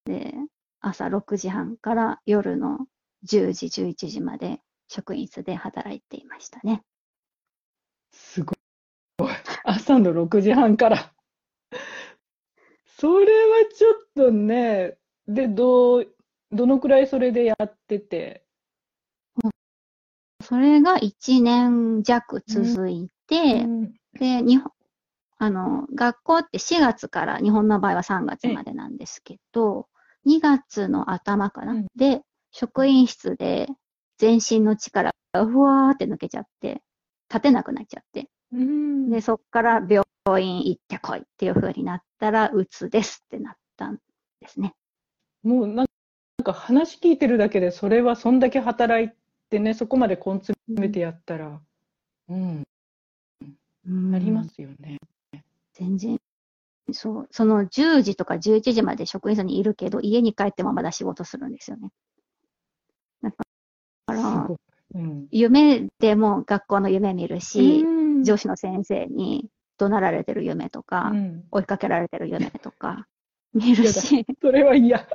[0.04, 0.34] で、
[0.80, 2.86] 朝6時半から夜の
[3.24, 6.82] 10時、11時まで職員室で働いていましたね。
[8.12, 8.56] すごい。
[9.64, 11.12] 朝の6時半から。
[12.98, 14.96] それはちょっとね、
[15.26, 16.14] で、どう、
[16.50, 18.44] どのくらいそれでやってて？
[20.42, 23.92] それが1年弱続いて、うん。
[24.18, 24.72] で、日本、
[25.38, 29.88] あの、学校って4月から、日本の場合は3月までなんですけど、
[30.24, 31.86] 2月の頭かな、うん。
[31.96, 33.68] で、職員室で
[34.18, 36.82] 全身の力がふわーって抜けちゃって、
[37.28, 39.10] 立てなくなっちゃって、うん。
[39.10, 40.04] で、そっから病
[40.42, 43.98] 院行ってこいっていう風になったら、うつですってなったん
[44.40, 44.74] ですね。
[45.42, 45.86] もうなん
[46.44, 49.10] か話聞いてるだけで、それはそんだけ働い
[49.52, 51.60] てね、そこまで根詰めてやったら、
[52.28, 52.64] うん、
[53.84, 54.98] なりますよね。
[55.74, 56.18] 全然、
[56.90, 61.90] そう、その10時とか11時まで職員室にいるけど、家に帰ってもまだ仕事するんですよね。
[63.22, 63.44] だか
[64.08, 64.48] すら。
[64.94, 65.26] うん。
[65.30, 73.06] 夢でも学校の夢見るし、うん上司の先生に怒鳴られてる夢とか、うん追いかけられてる夢とか
[73.52, 75.06] 見るし、それは嫌。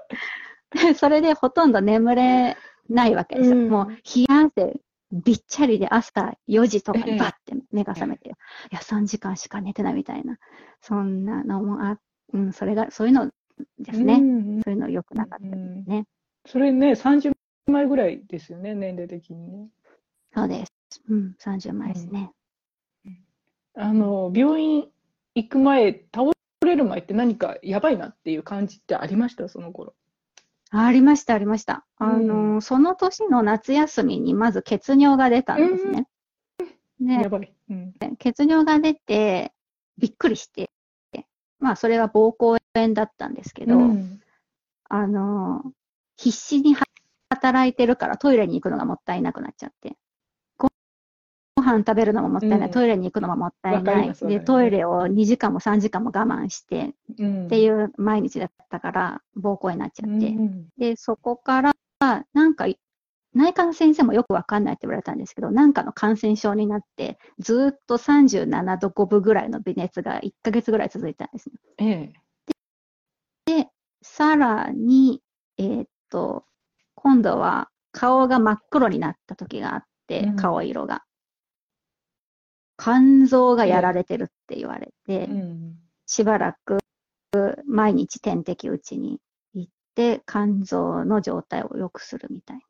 [0.72, 2.58] で それでほとんど眠れ
[2.90, 3.56] ないわけですよ。
[3.58, 3.96] うんもう冷
[4.30, 4.80] や汗
[5.12, 8.32] びっちゃりで朝4時とかええにバッて目が覚めて、い
[8.72, 10.38] や、3時間しか寝てないみたいな、
[10.82, 11.98] そんなのもあ、
[12.34, 13.32] うん、それが、そういうの
[13.80, 14.16] ですね。
[14.16, 16.06] うんそういうの良くなかったですね。
[16.46, 17.34] それね、30
[17.68, 19.70] 枚ぐらいですよね、年齢的にね。
[20.36, 20.74] そうです。
[21.10, 22.32] うん、30枚ですね。
[23.76, 24.90] あの、病院
[25.36, 26.32] 行く前、倒
[26.66, 29.94] れる前って何かやばいなっていう感じってありました、その頃。
[30.72, 31.86] ありました、ありました。
[31.98, 36.08] あうの、その年の夏休みにまず血尿が出たんですね。
[37.00, 37.54] でやばい。
[37.70, 37.94] うん。
[38.18, 39.54] 血尿が出て、
[39.98, 40.70] びっくりして、
[41.60, 44.22] まあ、それは膀胱炎だったんですけど、うん
[44.90, 45.64] あの、
[46.16, 46.76] 必死に
[47.30, 49.98] 働いてるからトイレに行くのがもったいなくなっちゃって。
[51.78, 54.14] 飯食べるのももったいない、うんトイレに行くのももったいない。
[54.14, 60.28] で、トイレを2時間も3時間も我慢してうんっていう毎日だったから、膀胱炎になっちゃって。
[60.28, 61.74] うんで、そこから、
[62.34, 62.68] なんか、
[63.34, 71.56] 内科の先生もよくわかんないって言われたんですけど、なんかの感染症になって、ずーっと37度5分ぐらいの微熱が1ヶ月ぐらい続いたんですね。
[71.78, 72.28] ええ。
[74.18, 75.22] さらに、
[75.58, 76.46] えーっと、
[76.96, 81.04] 今度は顔が真っ黒になった時があって、うん顔色が。
[82.78, 85.76] 肝臓がやられてるって言われて、うん。
[86.06, 86.78] しばらく
[87.68, 89.20] 毎日点滴打ちに
[89.54, 92.62] 行って、肝臓の状態を良くするみたいな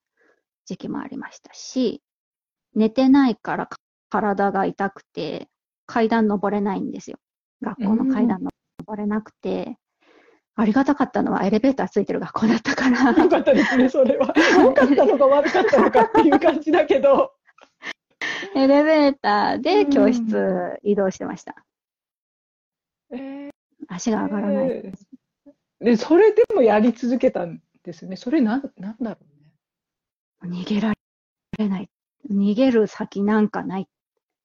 [0.65, 2.01] 時期もありましたし、
[2.73, 3.69] 寝てないから
[4.09, 5.49] 体が痛くて、
[5.85, 7.17] 階段登れないんですよ。
[7.61, 8.39] 学校の階段
[8.79, 9.77] 登れなくて、
[10.55, 14.33] ありがたかったのはエレベーターついてる学校だったから、よかったですね、それは。
[14.63, 17.31] 良かったのか悪かったのかっていう感じだけど。
[18.55, 21.55] エレベーターで教室移動してました。
[23.11, 23.49] え
[23.87, 24.69] 足が上がらない。
[24.69, 24.93] え
[25.79, 28.17] で、それでもやり続けたんですよね。
[28.17, 29.17] それなん、なんだろ
[30.43, 30.57] うね。
[30.63, 30.93] 逃げら
[31.57, 31.89] れない。
[32.29, 33.87] 逃げる先なんかない。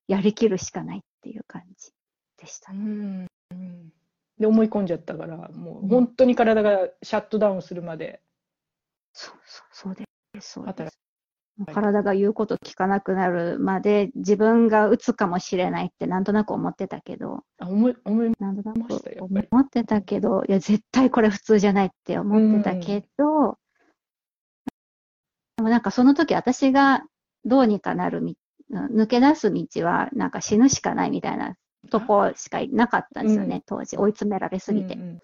[0.09, 1.93] やりきるしかないっていう感じ
[2.37, 2.81] でしたうね。
[2.83, 3.27] ん。
[3.53, 3.93] うん
[4.39, 8.21] で、思い込んじゃったから、もう本当に体がシャットダウンするまで
[9.13, 10.05] そうそう、そうで
[10.41, 10.53] す。
[10.53, 11.02] そうで働す。
[11.67, 18.79] 体が言うこと聞かなくなるまで自分が打つかもしれないってなんとなく思ってたけど、あ思い、思い、なんとなく
[19.21, 23.59] 思ってたけど、いや、絶対これ普通じゃないって思ってたけど、
[25.57, 27.03] でもなんかその時私が
[27.45, 28.37] どうにかなるみ、
[28.71, 31.55] 抜け出す道はなんか死ぬしかないみたいな
[31.91, 33.97] とこしかなかったんですよね、うん当時。
[33.97, 34.95] 追い詰められすぎて。
[34.95, 35.19] うん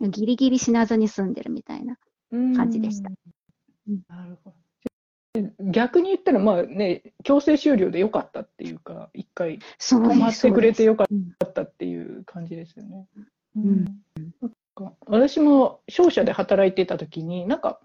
[0.00, 1.96] ギリギリ死なずに済んでるみたいな。
[2.30, 3.10] うん感じでした
[3.88, 4.56] うんなるほど。
[5.60, 13.06] 逆に言ったら、まあね、強制終了でよかったっていうか、一回止まってくれてよかうんったっていう感じですよね。
[13.56, 13.84] うん
[14.40, 17.80] なんか私も商社で働いてた時に、なんか、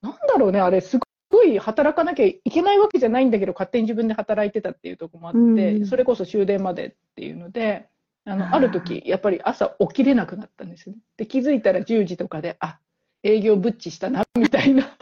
[0.00, 0.98] なんだろうね、あれ、す
[1.30, 7.88] ごい働かなきゃいけないわけじゃないんだけど、勝手に自分で働いてたっていうところもあって、うんそれこそ終電までっていうので、
[8.24, 10.98] あのある時やっぱり朝起きれなくなったんですよね。
[11.16, 12.78] で、気づいたら10時とかで、あ
[13.22, 14.96] 営業ぶっちしたな、みたいな。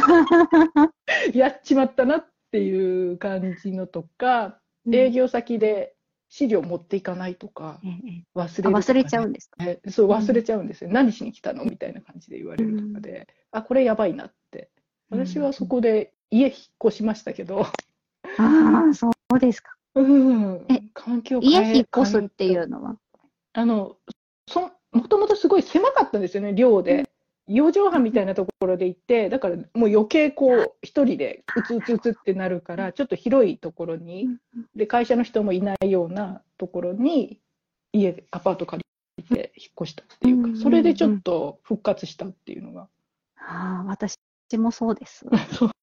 [1.34, 5.94] やっちまったなっていう感じのとか、営業先で
[6.28, 9.64] 資料持っていかないとか、忘れね、あ忘れちゃうんですか？
[9.64, 11.64] ねそう忘れちゃうんですよ、何しに来たの？
[11.64, 14.70] みたいな感じで言われるとかで、あこれやばいなって。
[15.10, 16.54] 私はそこで家引っ
[16.86, 17.68] 越しましたけど、あ
[18.90, 19.76] あ、そうですか。
[19.94, 20.66] うん。
[20.68, 22.96] え環境家引っ越すっていうのは？
[23.52, 23.96] あの
[24.48, 27.08] そもともとすごい狭かったんですよね寮で。
[27.48, 34.28] 4畳半みたいなところで行って、だからもう余計こう、一人でうつうつうつってなるから、ちょっと広いところに、
[34.74, 37.40] で、会社の人もいないようなところに、
[37.92, 38.82] 家で、アパート借
[39.18, 42.88] りて引っ越したっていうか、それでちょっと復活したっていうのが。
[43.36, 44.18] ああ、私
[44.56, 45.26] もそうです。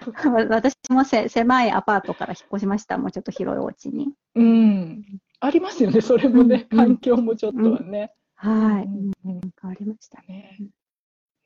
[0.50, 2.98] 私もせ狭いアパートから引っ越しました。
[2.98, 4.12] もうちょっと広いお家に。
[4.34, 5.04] うん。
[5.40, 6.66] ありますよね、それもね。
[6.70, 8.12] 環境もちょっとはね。
[8.34, 8.84] はい。
[8.84, 10.22] うんうん変わりました。
[10.22, 10.56] ね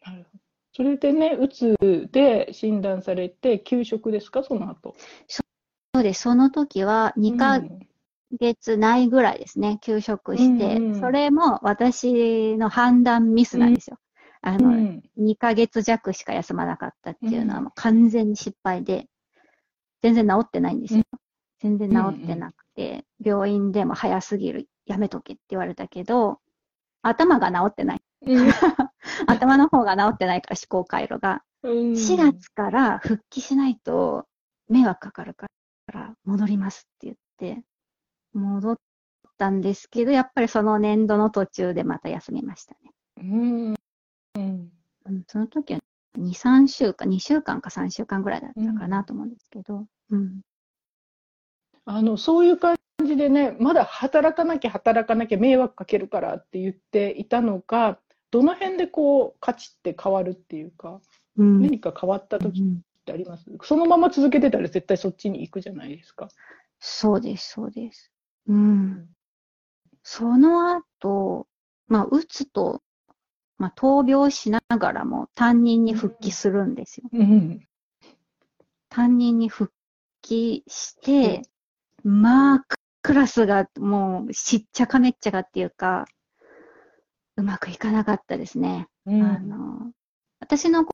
[0.05, 0.43] なるほど。
[0.75, 1.77] それでね、うつ
[2.11, 4.97] で診断されて、休職ですか、その後。
[5.29, 5.43] そ
[5.99, 6.23] うです。
[6.23, 7.79] その時は2ヶうん
[8.41, 13.99] 月ないぐらいですね、休職して、うんうんそれも私の判断ミスなんですよ。
[14.41, 19.07] あの、うん2ヶ月弱しか休まなかったっていうのはうんもう完全に失敗で、
[20.03, 21.05] 全然治ってないんですよ。
[21.61, 26.41] 全然治ってなくて、病院でも早すぎる、やめとけって言われたけど、
[27.03, 28.03] 頭が治ってない。
[29.27, 31.43] 頭の方が治ってないから思考回路が。
[31.63, 34.27] うん4月から復帰しないと
[34.69, 35.47] 迷惑かかるか
[35.87, 37.65] ら戻りますって言って、
[38.33, 38.77] 戻っ
[39.39, 42.93] たんですけど、やっぱりその年度の途中でまた休みましたね。
[43.19, 43.75] うん
[45.29, 45.81] その時は
[46.19, 50.41] 2、3週間、2週間か3週間ぐらいだったかなと思うんですけど、うん。
[51.85, 57.99] あのそういう感じでね、まだ働かなきゃ働かなきゃ迷惑かけるからって言っていたのが、
[58.33, 61.01] どの辺でこう価値って変わるっていうか、
[61.37, 66.29] うん何か変わった時っうんてあります、そのまま続けてたら絶対そっちに行くじゃないですか。
[66.81, 68.11] そうです、そうです。
[68.49, 69.09] うん。
[70.03, 71.47] その後、
[71.89, 72.83] まあ、うつと、
[73.59, 77.09] まあ、闘病しながらも担任に復帰するんですよ。
[77.13, 77.61] うん。
[78.89, 79.73] 担任に復
[80.23, 81.43] 帰して、
[82.03, 82.65] まあ、
[83.03, 86.07] クラスがもうしっちゃかめっちゃかっていうか、
[87.37, 88.89] うまくいかなかったですね。
[89.07, 89.93] うんあの、
[90.41, 90.85] 私の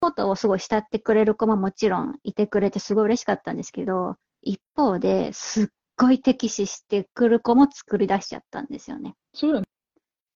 [0.00, 5.66] ことをすごい慕ってくれる子ももちろんいてくれてすごい嬉しかったんですけど、一方ですっ
[5.96, 9.14] ごい敵視してくる子も作り出しちゃったんですよね。
[9.34, 9.62] それは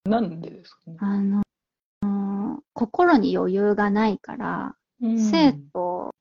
[0.05, 0.97] なんでですかね？
[1.01, 1.43] あの、
[2.73, 6.15] 心に余裕がないから、生徒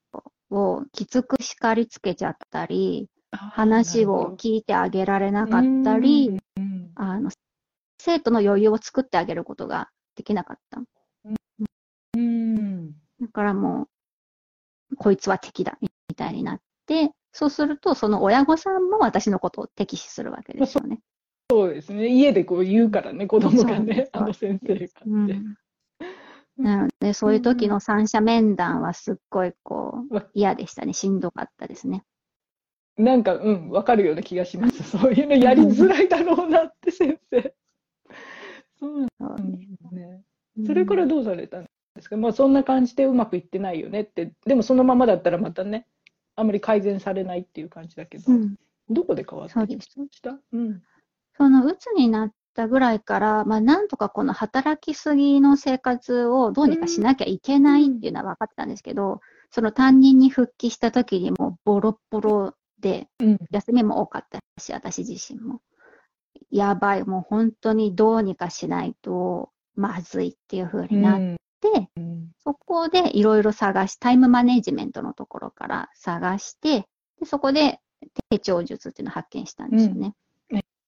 [0.50, 7.30] をきつく叱りつけちゃったり、話を聞いてあげられなかったり、うんあの、
[8.00, 10.82] 生徒の余裕を作ってあげることができなかった。
[12.16, 13.88] うんだからも
[14.92, 21.00] う、こいつは敵だ、みたいになって、そうすると、その親御さんも私のことを敵視するわけですよね。
[21.50, 22.10] そうですね。
[22.10, 24.94] 家でこう言うからね、子供がね、あの先生がって。
[25.06, 25.56] うん
[26.58, 30.94] なので、そういう時の三者面談はすっごいこうわ、嫌でしたね。
[30.94, 32.04] しんどかったですね。
[32.98, 34.82] なんか、うん、わかるような気がします。
[34.84, 37.54] そういうのやりづらいだろうなって、先生。
[38.80, 40.22] そうなんですね。
[40.66, 41.70] それからどうされたんで
[42.02, 45.88] すか、まあ、そんな感じでうまくいってないよねって、でもそのままだったらまたね、
[46.36, 48.56] あんまり改善されないっていう感じだけど、うん、
[48.90, 49.58] どこで変わってき。
[49.98, 50.40] ました？
[50.54, 50.82] うん。
[51.36, 59.22] その、うつになったぐらいから、まあ、なんとかこの働きすぎの生活をどうにかしなきゃいけないっていうのは分かってたんですけど、
[59.52, 63.38] その担任に復帰した時にもうボロッボロで、うん。
[63.52, 65.62] 休みも多かったし、私自身も。
[66.52, 72.32] やばい、もう本当にどうにかしないとまずいっていう風になって、うん。
[72.40, 76.88] そこでいろいろ探し、タイムマネジメントのところから探して、
[77.20, 77.80] でそこで
[78.30, 80.14] 手帳術っていうのを発見したんですよね。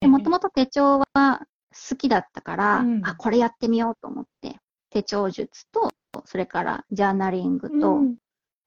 [0.02, 1.42] もともと手帳は
[1.90, 4.58] 好きだったから、うんあ、これやってみようと思って、
[4.90, 5.92] 手帳術と、
[6.26, 8.16] それからジャーナリングとうん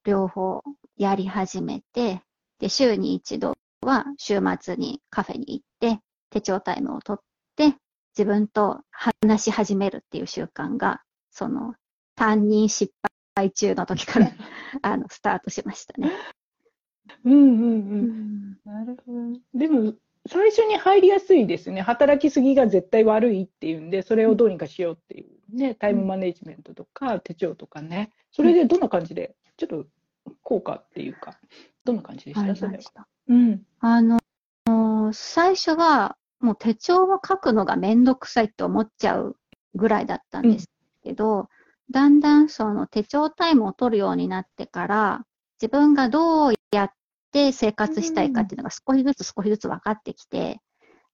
[0.05, 0.63] 両方
[0.97, 2.23] やり始めて、
[2.59, 6.01] で、週に一度は週末にカフェに行って、
[6.33, 7.25] 手帳タイムを取っ
[7.57, 7.77] て、
[8.17, 11.75] 自分と話し始めるっていう習慣が、その、
[12.17, 12.93] 担任失
[13.35, 14.31] 敗中の時から、
[14.83, 16.11] あの、スタートしましたね。
[17.25, 17.45] うんうんう。
[17.45, 19.41] うんんなるほど。
[19.55, 19.95] でも、
[20.27, 21.81] 最初に入りやすいですね。
[21.83, 28.13] 働きすぎが絶対悪いっていうんで、それをどうにかしようっていうね、タイムマネジメントとか手帳とかね。
[28.31, 29.87] それでどんな感じで、ちょっと
[30.43, 31.39] 効果っていうか、
[31.85, 33.07] どんな感じでしたそれは。
[33.29, 33.63] うん。
[33.81, 39.37] あの、最初は、もう手帳を書くのがめんどくさいって思っちゃう
[39.75, 40.69] ぐらいだったんです
[41.03, 41.49] けど、
[41.91, 45.23] だんだんその手帳タイムを取るようになってから、
[45.61, 46.91] 自分がどうやっ
[47.31, 50.61] て生活したいかっていうのが少しずつ少しずつ分かってきて、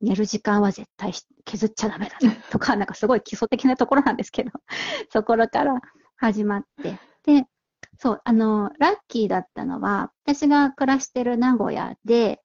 [0.00, 1.12] 寝る時間は絶対
[1.44, 2.16] 削っちゃダメだ
[2.50, 4.50] とか、 なんかすごい基礎的なところなんですけど、
[5.12, 5.80] そこから
[6.16, 6.98] 始まって。
[7.24, 7.46] で、
[7.98, 12.40] そう、あの、ラッキーだったのは、私が暮らしてる名古屋で、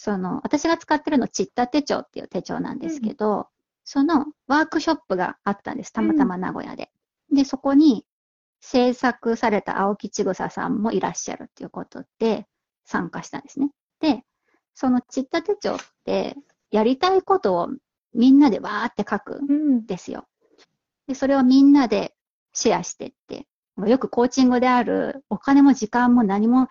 [0.00, 3.48] その、私が使ってるの、ちった手帳っていう手帳なんですけど、
[3.82, 5.92] そのワークショップがあったんです。
[5.92, 6.92] たまたま名古屋で。
[7.32, 8.06] で、そこに
[8.60, 12.46] 制作された青木千草さんもいらっしゃるっていうことで
[12.84, 13.70] 参加したんですね。
[14.00, 14.22] で、
[14.72, 16.36] そのちった手帳って、
[16.70, 17.68] やりたいことを
[18.14, 19.86] みんなでわーって書くうんん。
[19.86, 20.28] ですよ。
[21.08, 22.14] で、それをみんなで
[22.52, 26.68] シェアしてって、よくコーチングであるお金も時間も何も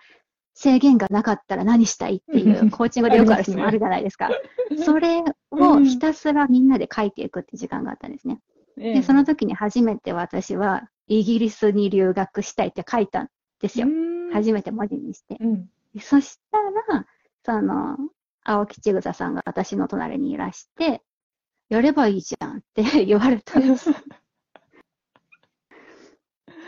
[0.60, 4.28] 制限がなかったら何したいっていうコーチングでよくある質問あるじゃないですか。
[4.84, 8.40] それをひたすらみんなで書いていくって時間があったんですね。
[8.76, 13.28] ええで、その時に初めて私はイギリスに留学したいって書いたん
[13.60, 13.86] ですよ。
[13.86, 15.38] うん初めて文字にして。
[16.00, 16.58] そした
[16.92, 17.06] ら、
[17.44, 17.96] その、
[18.42, 21.02] 青木千草さんが私の隣にいらして、
[21.68, 23.90] やればいいじゃんって言われたんです。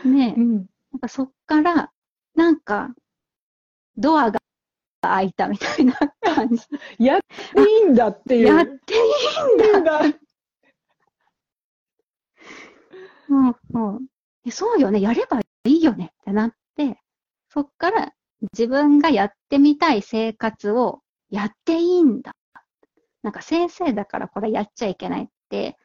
[0.05, 0.55] ねえう、ん。
[0.91, 1.91] なんかそっから、
[2.35, 2.95] なんか、
[3.97, 4.39] ドアが
[5.01, 6.63] 開いたみたいな感じ。
[6.99, 7.19] やっ
[7.53, 8.47] ていいんだっていう。
[8.47, 10.01] やっていいんだ。
[10.09, 10.17] だ。
[13.29, 16.99] うんうそうよね、やればいいよねってなって、
[17.49, 18.13] そっから
[18.53, 22.35] 自分がやってみたい生活をやっていいんだ。
[23.23, 25.77] なんか先生だからこれやっちゃいけないって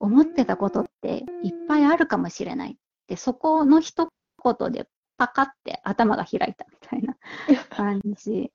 [0.00, 2.74] 思ってたことっていっぱいあるかもしれないっ
[3.06, 4.08] て、そこの一
[4.42, 4.86] 言で
[5.16, 7.16] パカって頭が開いたみたいな
[7.70, 8.50] 感じ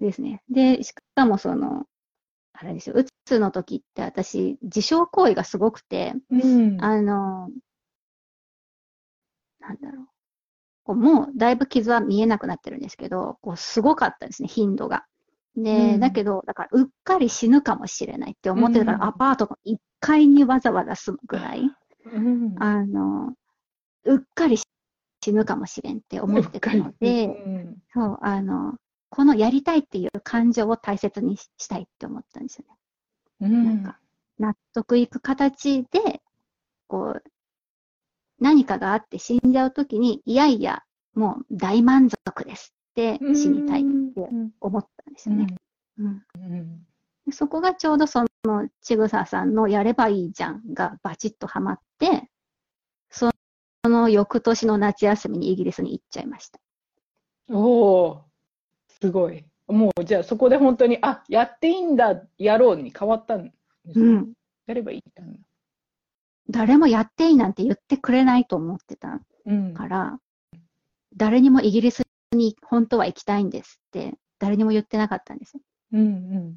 [0.00, 0.42] ですね。
[0.48, 1.86] で、しかもその、
[2.52, 6.82] あれですよ、うつの時って私、自傷行為がすごくて、うん。
[6.82, 7.50] あの、
[9.60, 10.06] なんだろう。
[10.84, 15.04] こうもうだいぶ傷は見えなくなってるんですけど、こうすごかったですね、頻度が。
[15.54, 21.70] で、うんだけど、だからうっかり死ぬかもしれないって思ってたから、うんアパートの1階にわざわざ住むぐらい、
[22.06, 23.34] うんあの、
[24.04, 24.56] うっかり
[25.20, 27.82] 死ぬかもしれんって思ってたので、うん。
[27.92, 28.76] そう、あの、
[29.10, 32.76] このやりたいっていう感情を大切にししたいって思ったんですよね。
[33.40, 33.64] うん。
[33.64, 33.98] なんか
[34.38, 36.22] 納得いく形で、
[36.86, 37.22] こう、
[38.40, 45.46] 何かがあって死んじゃうときに、いやいや、もう大満足ですって死にたいってうん思ったんですよね。
[45.98, 46.22] うん。
[46.36, 46.86] うん。
[47.26, 52.30] でそこがちょうどその、ちぐささんのやればいいじゃんがバチッとハマって、
[53.10, 53.30] そ
[53.84, 56.58] の翌年の夏休みにイギリスに行っちゃいました。
[57.50, 58.24] おお、
[59.00, 59.44] すごい。
[59.68, 63.52] もうじゃあそこで本当に、あやっていいんだ、やろうに変わったんで
[63.92, 64.32] すねうん。
[64.66, 65.22] やればいいんだ。
[66.50, 69.74] 誰もやっていいなんて言ってくれないと思ってたうん。
[69.74, 70.18] から、
[71.16, 72.02] 誰にもイギリス
[72.32, 75.60] に本当は行きたいんですって、誰にも言ってなかったんですよ。
[75.92, 76.56] うんうん。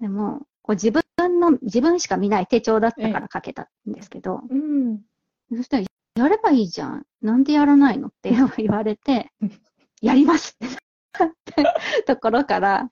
[0.00, 1.04] でも、こう自分
[1.40, 5.00] の、自分しか見ない手帳だったから書けたんですけど、うん。
[5.50, 5.84] そしたら、
[6.16, 7.06] やればいいじゃん。
[7.22, 9.30] なんでやらないのって言われて、
[10.00, 10.68] やりますっ
[11.54, 11.74] てなっ
[12.04, 12.90] たところから、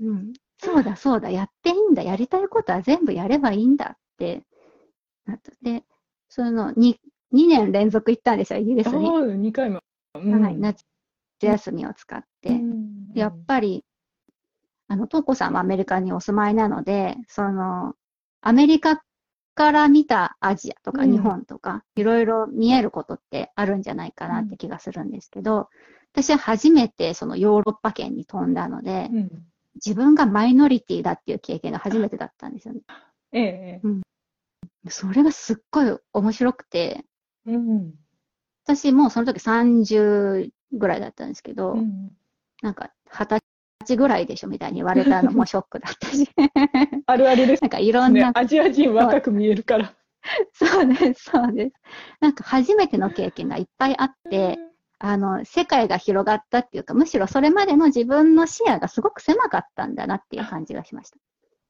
[0.00, 4.42] うん、そうだそうだ、やっていいんだ、やりたいことは全部やればいいんだって
[5.26, 5.52] なった。
[5.62, 5.84] で、
[6.28, 6.96] その2、
[7.32, 9.06] 2年連続行ったんですよ、イギリスに。
[9.06, 9.80] ああ、2回も。
[10.14, 10.84] うんはい、夏
[11.40, 12.50] 休みを使って。
[12.50, 13.84] うんやっぱり、
[14.88, 17.94] あの、トーコさんはアメリカにお住まいなので、その、
[18.40, 19.02] アメリカ
[19.54, 25.68] から見たアジアとかうん日本とか、いろいろ見えることってあるんじゃないかなって気がするんですけど、
[26.12, 29.30] 私は初めてそのヨーロッパ圏に飛んだので、うん。
[29.74, 32.80] 自分がマイノリティだっていう経験が初めてだったんですよね。
[33.32, 33.82] ええ。
[34.88, 37.04] それがすっごい面白くて、
[37.46, 37.94] うん。
[38.64, 42.10] 私もうその時30ぐらいだったんですけど、うん
[42.62, 43.42] なんか20
[43.84, 46.28] 歳ぐらいでしょみたいに言われたのもショックだったし、
[47.06, 48.32] あるあるですなんかいろんな、ね。
[48.34, 49.94] アジア人若く見えるから。
[50.52, 51.76] そうです、そうです。
[52.20, 54.58] なんか初めての経験がいっぱいあって、
[54.98, 61.18] あの、世界が広がったっていうか、むしろそれまでの自分の視野がすごく狭かったんだなっていう感じがしました。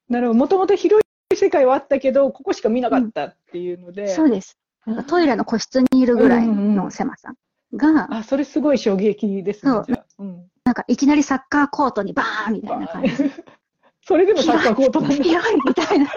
[0.09, 0.39] なるほど。
[0.39, 4.09] もともと広い世界はあったけど、ここしか見なかったっていうので。
[4.09, 4.59] そうです。
[4.87, 7.33] なんかトイレの個室にいるぐらいの狭さ
[7.75, 9.87] が、あ、それすごい衝撃ですねそう。
[10.19, 13.13] うんなんかいきなりサッカーコートにバーンみたいな感じ。
[14.03, 15.17] それでもサッカーコートなんだ。
[15.17, 16.11] 広いみたいな。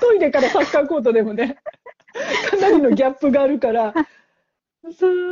[0.00, 1.58] トイレからサッカーコートでもね、
[2.50, 3.94] かなりのギャップがあるから、
[4.98, 5.30] そう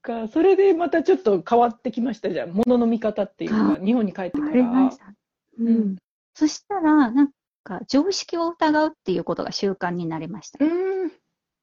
[0.00, 4.98] か、それでまたちょっと変わってきましたじゃん、ものの見方っていうか、日本に帰ってからし。
[4.98, 5.14] た。
[5.60, 5.96] うん。
[6.32, 7.30] そしたら、なん
[7.62, 10.64] か常識を疑うっていうことが習慣になりました。
[10.64, 11.12] うん、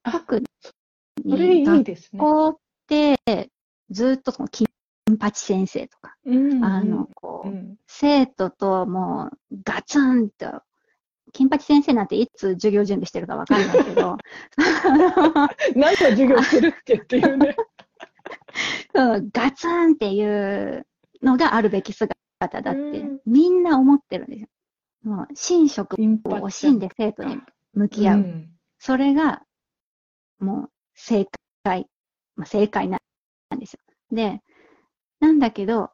[0.10, 0.44] 特
[1.28, 2.20] それいにいですね。
[2.20, 2.58] 学校っ
[2.88, 3.50] て、
[3.90, 4.48] ずっとその
[5.06, 10.62] 金八先生とか、うんあの、こう、うん生徒ともうガツンと、
[11.34, 14.18] 金八先生なんていつ授業準備してるかわかんないけど、
[15.76, 17.56] 何の授業してるっけっていうね。
[18.96, 20.86] そうガツンっていう
[21.22, 22.16] のがあるべき姿
[22.50, 24.48] だってうん、みんな思ってるんですよ。
[25.04, 27.40] もう、寝食金を惜しんで生徒に
[27.74, 28.18] 向き合う。
[28.20, 28.50] ん
[28.80, 29.44] それが、
[30.40, 31.28] もう、正
[31.64, 31.88] 解、
[32.36, 32.98] まあ、正解な
[33.56, 33.80] んですよ。
[34.12, 34.42] で、
[35.22, 35.92] なんだけど、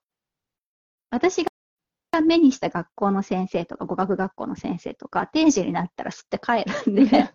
[1.12, 7.34] 私が目にした学校の先生とか、語学学校の先生とか、定時になったら吸って帰るんで、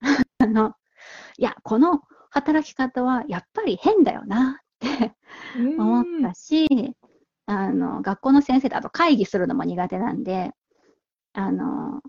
[0.38, 0.74] あの、
[1.38, 5.14] いや、この働き方はやっぱり変だよなって
[5.78, 6.66] 思ったし、
[7.46, 10.52] あの、学校の先生とあと会議するのも苦手なんで、
[11.34, 12.00] あの、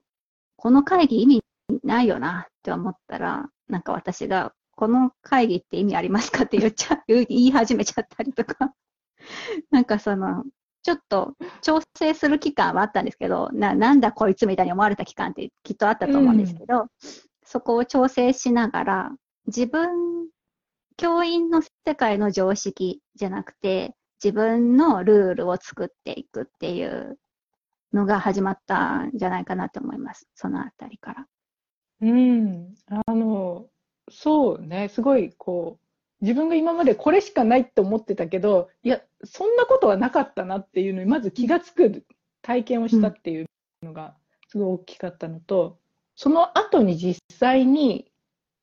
[0.58, 1.44] この会議意味
[1.84, 8.74] ないよなって思ったら、なんか私が、この会議って意味ありますかって言っちゃ、 言い始めちゃったりとか、
[9.72, 10.46] なんかその、
[10.84, 16.88] ちょっと調整する期間はあったんですけど、ななんだこいつみたいに思われた期間ってきっとあったと思うんですけど、
[17.44, 19.12] そこを調整しながら、
[19.48, 20.30] 自分、
[20.96, 27.20] 教員の世界の常識じゃなくて、自分のルールを作っていくっていう
[27.92, 30.30] のが始まったんじゃないかなと思います。
[30.36, 31.28] そのあたりから。
[32.02, 33.68] うん、あの、
[34.10, 35.90] そうね、すごい、こう、
[36.22, 42.06] 自分が今までこれしかないって思ってたけど、いや、そんなことはなかったなっていうのに、まず気がつく
[42.42, 43.46] 体験をしたっていう
[43.84, 44.16] のが、
[44.50, 45.80] すごい大きかったのと、
[46.16, 48.12] その後に実際に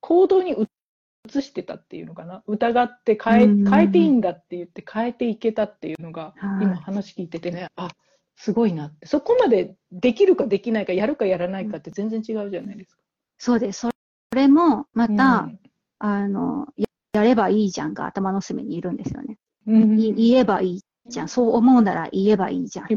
[0.01, 7.89] 行動に移してたっていうのかな、疑って変え、うん変えていいんだって言って変えていけたっていうのが、はい今話聞いててね、あ、
[8.37, 9.07] すごいなって。
[9.07, 13.01] そこまでできるかできないか、やるかやらないかって全然違うじゃないですか。
[13.39, 13.89] そうです。
[14.33, 15.59] それも、また、うん
[15.99, 19.39] あのや、やればいいじゃんが頭の隅にいるんですよね。
[19.67, 21.29] うんい言えばいいじゃん。
[21.29, 22.89] そう思うなら言えばいいじゃん。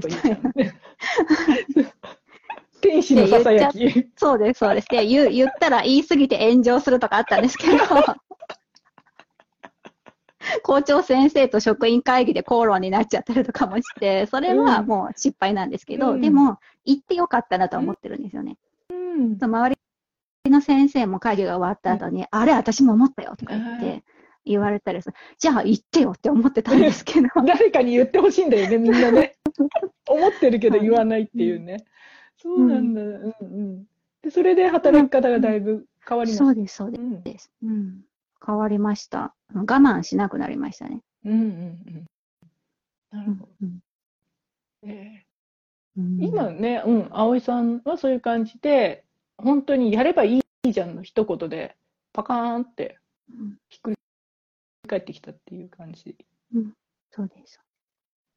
[2.81, 4.09] 天使のささやき。
[4.15, 4.87] そうです、そうです。
[4.89, 7.77] で、言う言ったら言い過ぎて炎上するとかあったんですけど、
[10.63, 18.57] 校長先生と職員会議で口論になっちゃったりとかもして、それはもう失敗なんですけど、うんでも、言ってよかったなとは思ってるんですよね。
[18.89, 19.78] うん周り
[20.49, 24.03] の先生も会議が終わった後に、あれ、私も思ったよとか言っうんて
[24.45, 25.15] 言われたりする。
[25.37, 29.37] じゃあ言ってよって思ってたんですけど、 誰かに言ってほしいんだよね、みんなね。
[30.09, 31.85] 思ってるけど言わないっていうね。
[32.37, 33.01] そうなんだ。
[33.01, 33.85] うんうん。
[34.21, 36.45] で、それで働き方がだいぶ変わりました。
[36.45, 37.51] そうです、そううんです。
[37.61, 38.01] うん。
[38.45, 39.35] 変わりました。
[39.53, 41.01] 我慢しなくなりましたね。
[41.25, 42.05] うんうんうん。
[43.11, 43.49] なるほど。
[43.61, 43.79] うん
[44.83, 45.25] え
[45.97, 49.03] うんー今ね、うん、葵さんはそういう感じで、
[49.43, 51.75] 本当にやればいいじゃんの一言で、
[52.13, 52.97] パカーンって
[53.29, 53.97] うんひっくり
[54.87, 56.15] 返ってきたっていう感じ。
[57.11, 57.59] そうです。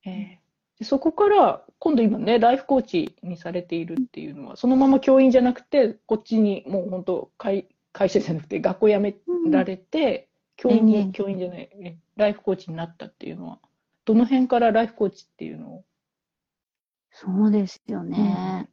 [0.05, 0.38] ええ
[0.78, 9.14] でそこから、今度今ね、ライフコーチにされているっていうのは、そのまま教員じゃなくて、こっちにもう本当会、会社じゃなくて、学校辞め
[9.50, 13.59] られて、教員に、ええ教員じゃない、えライフコーチになったっていうのは、
[14.07, 15.84] どの辺からライフコーチっていうのを？
[17.12, 18.68] そうですよね。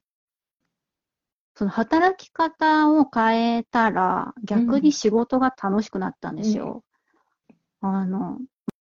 [1.60, 6.86] その働き方を変えたら、逆に仕事が楽しくなったんですよ。
[7.82, 8.38] あの、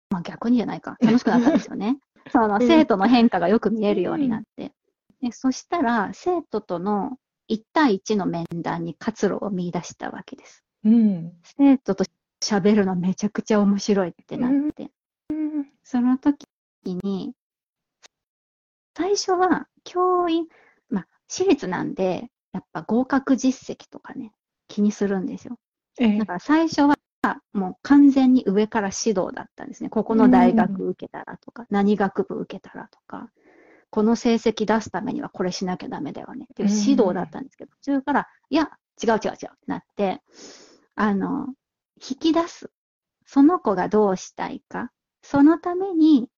[0.09, 0.95] まあ逆にじゃないか。
[1.01, 1.99] 楽しくなったんですよね。
[2.32, 4.72] そのうん生徒の変化がよく見えるようになって。
[5.22, 7.17] でそしたら、生徒との
[7.49, 10.63] 1対1の面談に活路を見出したわけです。
[10.86, 11.34] うん。
[11.43, 12.05] 生徒と
[12.41, 14.91] 喋るのめちゃくちゃ面白いってなって。
[15.84, 16.47] その時
[16.86, 17.34] に、
[18.95, 20.47] 最初は教員、
[20.89, 24.34] まあ、私立なんで、やっぱ合格実績とかね、
[24.68, 25.58] 気にするんですよ。
[25.99, 26.97] ええだから最初は、
[27.54, 29.89] もう完全に上から指導だったんですね。
[29.89, 33.30] ここの大学受けたらとか、何学部受けたらとか、
[33.89, 38.72] この成績出すためにはこれしなきゃダメだよねっていう指導だったんですけど、途中から、いや、
[39.04, 40.22] 違う違う違うってなって、
[40.95, 41.47] あの、
[41.97, 42.72] 引き出す。
[43.26, 44.91] その子がどうしたいか。
[45.22, 46.30] そのために、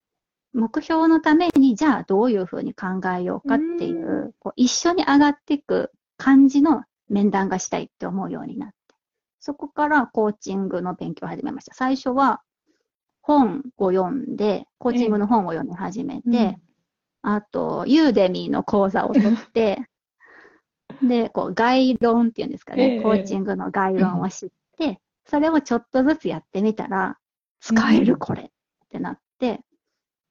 [0.53, 8.75] 目標のために、じゃあどういうふうに考えようかっていう、こう一緒に上がっていく感じの面談がしたいって思うようになって。
[9.39, 11.73] そこからコーチングの勉強を始めました。
[11.73, 12.41] 最初は
[13.21, 16.57] 本を読んで、コーチングの本を読み始めて、
[17.21, 19.87] あと、ユーデミーの講座を取って、
[21.01, 27.17] で、こう、概論っていうんですかね、ええコーチングの概論を知って、それをちょっとずつやってみたら、
[27.61, 28.49] 使えうんるこれっ
[28.89, 29.61] てなって、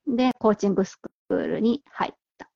[0.06, 2.50] で、コーチングスクールに入った。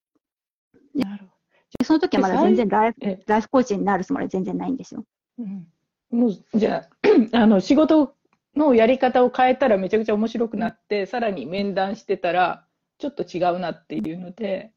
[0.94, 1.35] なるほで
[1.84, 5.04] その時はまだ全然ライフええライフコーチになるつもりは全然ないんですよ。
[5.38, 5.44] ど。
[5.44, 5.66] うん
[6.10, 6.88] もう、じゃあ、
[7.36, 8.14] あの、仕事
[8.54, 12.64] のやり方を変えたらめちゃくちゃ面白くなって、さらに面談してたら、
[12.98, 14.72] ちょっと違うなっていうので、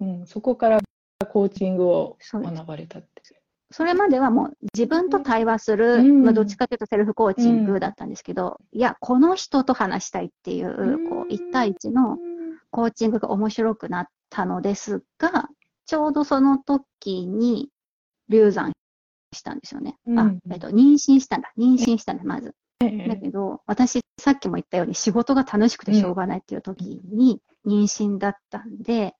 [0.00, 0.80] うん、そこから
[1.28, 3.16] コーチングを学ばれたって。
[3.72, 12.16] それまではもう自分と対話する、うんまあ、どっちかというとセルフコーチングだったんですけど、いや、この人と話したいっていう、こう、1対1の
[12.70, 15.48] コーチングが面白くなったのですが、
[15.86, 17.70] ちょうどその時に
[18.28, 18.72] 流産
[19.32, 19.96] したんですよね。
[20.08, 21.52] あうん、えっと、妊娠したんだ。
[21.56, 22.54] 妊娠したんだ、まず。
[22.80, 29.14] ええだけど、私、さっきも言ったように仕事が楽しくてしょうがないっていう時に妊娠だったんで、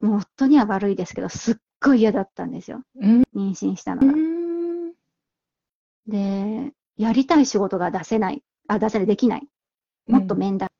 [0.00, 2.82] もう夫には悪いですけど、すっごい嫌だったんですよ。
[3.00, 4.12] うん妊娠したのうが。
[4.12, 4.92] ん
[6.06, 8.42] で、やりたい仕事が出せない。
[8.66, 9.46] あ、出せない、できない。
[10.06, 10.70] もっと面談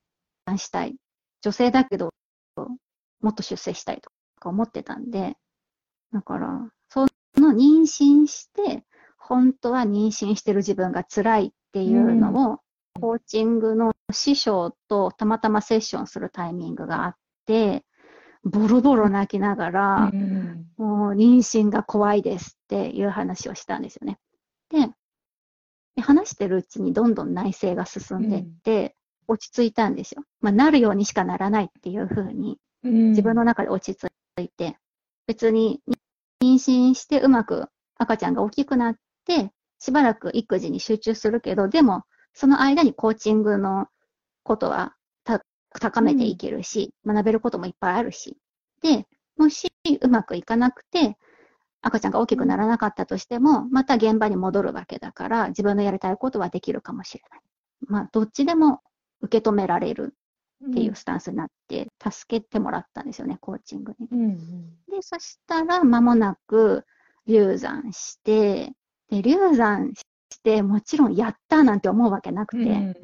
[0.57, 0.95] したい。
[1.41, 2.13] 女性だけど、
[3.21, 5.35] もっと出世したいとか思ってたんで、
[6.13, 7.05] だから、そ
[7.37, 8.83] の妊娠して、
[9.17, 12.59] 本当は妊娠してる自分が辛いっていうのを、
[12.99, 17.15] コーチングの師匠とたまたまセッションするタイミングがあっ
[17.45, 17.85] て、
[18.43, 24.17] ボロボロ泣きながら、うんもう妊娠が怖いですっていう話をしたんですよね。
[24.69, 24.89] で、
[25.95, 28.95] で話してるうちにどんどん内省が進んでいって、
[29.27, 30.23] 落ち着いたんですよ。
[30.41, 34.09] まあ、なるようにしかならないっていうふうにうん自分の中で落ち着
[34.39, 34.77] いて、
[35.27, 35.81] 別に
[36.41, 43.87] 妊娠してうまく赤ちゃんが大きくなって、しばらく育児に集中するけど、でも、その間にコーチングの
[44.43, 44.95] ことは
[45.79, 48.37] 高めていけるし、学べることもいっぱいあるし。
[48.81, 49.71] で、もし
[50.01, 51.17] うまくいかなくて、
[51.81, 57.41] 赤ちゃんが大きくならなかったとしても、また現場に戻るわけだから、自分のやりたいことはできるかもしれない。
[57.87, 58.81] まあ、どっちでも
[59.21, 60.15] 受け止められる
[60.67, 64.07] っていうスタンスになって、助けてもらったんですよね、コーチングに。
[64.11, 64.37] うん
[64.89, 66.85] で、そしたら間もなく
[67.27, 68.71] 流産して、
[69.09, 72.95] で、流産して、もちろんやったなんて思うわけなくて、うん。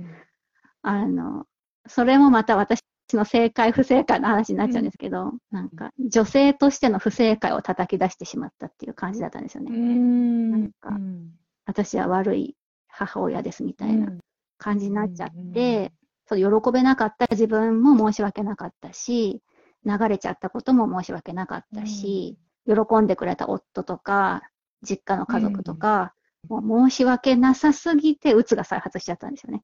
[0.81, 1.45] あの、
[1.87, 2.81] それもまた私
[3.13, 9.77] の正解不正解の話になっちゃうんですけど、なんか、女性としての不正解を叩き出してしまったっていう感じだったんですようね。
[9.77, 10.51] ん。
[10.51, 10.97] なんか
[11.65, 12.55] 私は悪い
[12.87, 14.11] 母親ですみたいな
[14.57, 15.91] 感じになっちゃって、
[16.28, 19.41] そう喜べなかった自分も申し訳なかったし、
[19.86, 24.41] 流れちゃったことも申し訳なかったし、喜んでくれた夫とか、
[24.82, 26.13] 実家の家族とか、
[26.49, 29.63] もう申し訳なさすぎて、うつが再発しちゃったんですよね。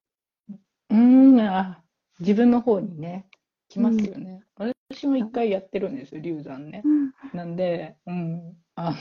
[0.90, 1.82] うん、あ、
[2.20, 3.28] 自分の方にね、
[3.70, 4.42] 来ますよね。
[4.58, 6.84] 私も一回やってるんですよ、流産ね。
[7.34, 8.98] なんで、うん、あの、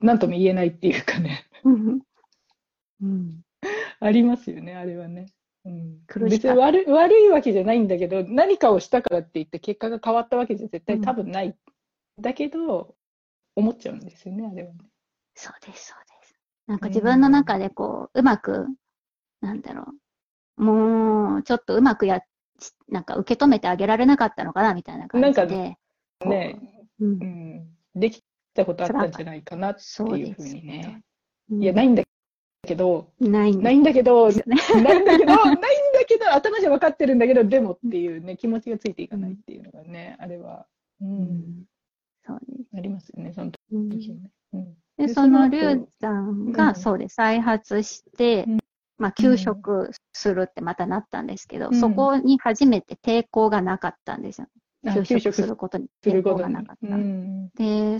[0.00, 2.00] なんとも言えないっていうかね、うん
[3.02, 3.42] うん
[4.00, 5.26] ありますよね、あれはね。
[5.68, 11.56] うん、苦しかった別に悪い悪いわけじゃないんだけど、何かをしたからって言って結果が変わったわけじゃ絶対多分ない。
[12.18, 12.94] だけど、
[13.54, 14.78] 思っちゃうんですよね、あれはね。
[15.34, 16.34] そうです、そうです。
[16.66, 18.66] なんか自分の中でこう、うまく、
[19.40, 19.92] なんだろ
[20.56, 22.22] う、もう、ちょっとうまくや、
[22.88, 25.76] なんか受け止めてあげられなかったのかな、みたいな感じなんで。
[26.20, 26.60] こうね、
[27.00, 31.02] うんうん、できたことあったんじゃないかなっていうふうにね。
[31.50, 32.02] うんいや、ないんだ
[32.68, 33.92] けど、ないんだ。
[33.92, 34.28] けど。
[34.46, 35.62] ないんだけど、ないんだ
[36.06, 40.66] けど、頭じゃ分かってるんだけど、でもっていうね、気持ちがついていかないっていうのがね、あれは、
[41.00, 41.22] う、うん。
[41.22, 41.64] ん
[42.24, 42.68] そうです。
[42.76, 44.30] ありますよね、そのうん時ね。
[44.52, 44.64] うん。
[44.98, 46.74] で、でそのその後流産うが、ん。
[46.76, 48.58] そうです、再発して、うん。
[48.98, 51.74] まあ、休職するってまたなったんですけど、うん。
[51.74, 54.48] そこに初めて抵抗がなかったんですよ。
[54.86, 55.88] あ休職すすることに。
[56.04, 56.96] る抵抗がなかった。
[56.96, 57.98] うんで、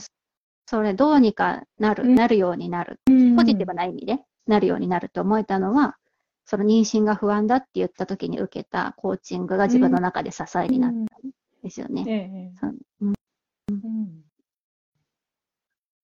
[0.66, 2.14] それどうにかなる、うん。
[2.14, 3.00] なるようになる。
[3.06, 4.18] ポジティブな意味で
[4.49, 5.96] なるようになると思えたのは、
[6.44, 11.05] その妊娠が不安だって言った時に受けたコーチングが自分の中で支えになったん
[11.62, 12.05] ですよね。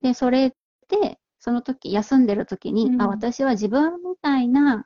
[0.03, 0.51] で、それ
[0.88, 4.84] で、その時、休んでる時に、うんあ、私は自分みたいな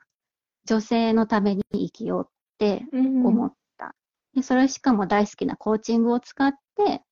[0.65, 3.95] 女性のために生きようってうん思った。
[4.33, 7.03] で、それしかも大好きなコーチングを使って、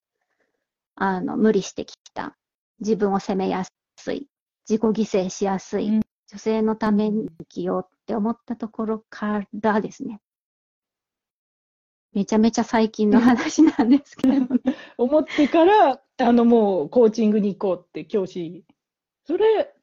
[0.95, 2.37] あの、無理してきた。
[2.79, 3.63] 自分を責めや
[3.97, 4.27] すい。
[4.69, 5.99] 自己犠牲しやすい。
[6.37, 10.21] うん女性のために生きようって思ったところからですね。
[12.13, 14.59] めちゃめちゃ最近の話なんですけれども。
[14.97, 18.65] 思ってから、あの、もう、コーチングに行こうって、教師。
[19.25, 19.73] それ、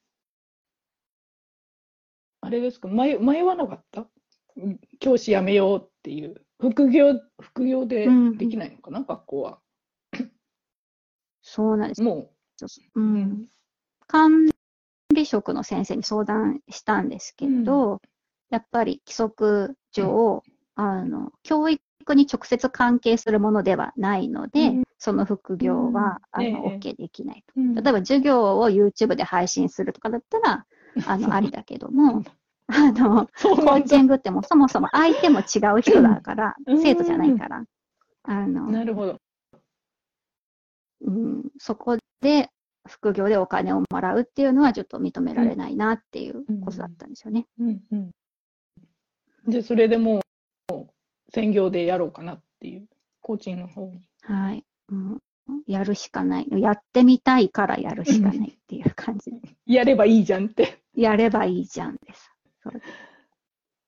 [2.40, 4.08] あれですか、迷迷わなかった？
[4.56, 6.44] うん教師辞めようっていう。
[6.60, 9.60] 副業、副業でうんできないのかな、学校は。
[11.42, 12.02] そうなんです。
[12.02, 12.30] も
[12.94, 13.48] うう、ん。
[14.06, 14.46] 管
[15.24, 18.02] 理職の先生に相談したんですけど、
[18.50, 20.42] やっぱり規則上、
[20.74, 24.84] あの、教育に直接関係するものではないので、うん。
[24.98, 26.42] その副業は、うん。
[26.44, 26.54] ええ。
[26.54, 27.54] あの、OK できないと。
[27.56, 27.74] うん。
[27.74, 30.66] 例えば授業を YouTube で配信するとかだったら、
[31.08, 32.22] あの、ありだけども、
[32.68, 33.82] あの、コー。
[33.84, 36.82] チングってもうそもそも相手も違う人だから、 うん。
[36.82, 37.64] 生徒じゃないから、
[38.24, 39.18] あの、なるほど。
[41.00, 42.50] うん、そこで
[42.86, 47.46] 副業でお金をもらうっていうのはちょっと認められないなっていうことだったんですよね。
[47.58, 48.10] うんうん。
[49.50, 50.20] で、それでもう、
[51.30, 52.86] 専業でやろうかなっていう、
[53.20, 54.02] コーチングの方に。
[54.22, 54.64] はい。
[54.90, 55.20] うん、
[55.66, 56.46] やるしかない。
[56.50, 59.30] やってみたいからやるしかないっていう感じ。
[59.66, 60.82] やればいいじゃんって。
[60.94, 62.30] やればいいじゃんです。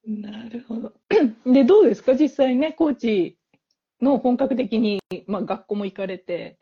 [0.06, 0.92] なるほど。
[1.44, 2.14] で、どうですか？
[2.14, 3.38] 実際ね、コーチ
[4.00, 6.58] の本格的に、まあ、学校も行かれて、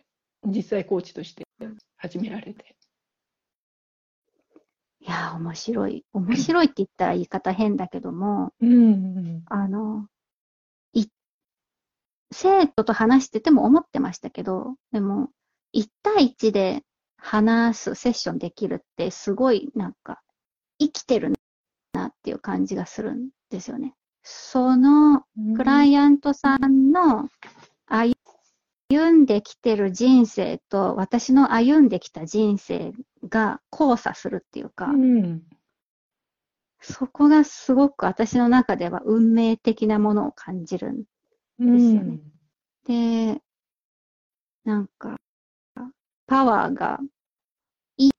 [0.46, 1.44] 実際コーチとして
[2.04, 2.76] 始められて。
[5.00, 6.04] いやー、面白い。
[6.12, 10.06] 面白いって言ったら言い方変だけども、うんうんあの、
[10.92, 11.06] い、
[12.30, 15.30] 生徒と話してても思ってましたけど、でも、
[15.74, 16.82] 1対1で
[17.16, 20.20] 話すセッションできるってすごいなんか
[20.78, 21.32] 生きてる
[21.94, 23.94] なっていう感じがするんですよね。
[24.22, 25.54] そのうん。
[25.54, 27.28] クライアントさんの
[27.86, 28.14] 歩
[29.12, 32.92] んできてる人生と私の歩んできた人生
[33.28, 35.42] が交差するっていうか、うん。
[36.80, 41.04] そこがすごく私の中では運命的なものを感じるん
[41.58, 42.20] うんですよね。
[43.36, 43.42] で、
[44.64, 45.16] なんか、
[46.26, 47.00] パワーが
[47.96, 48.10] いい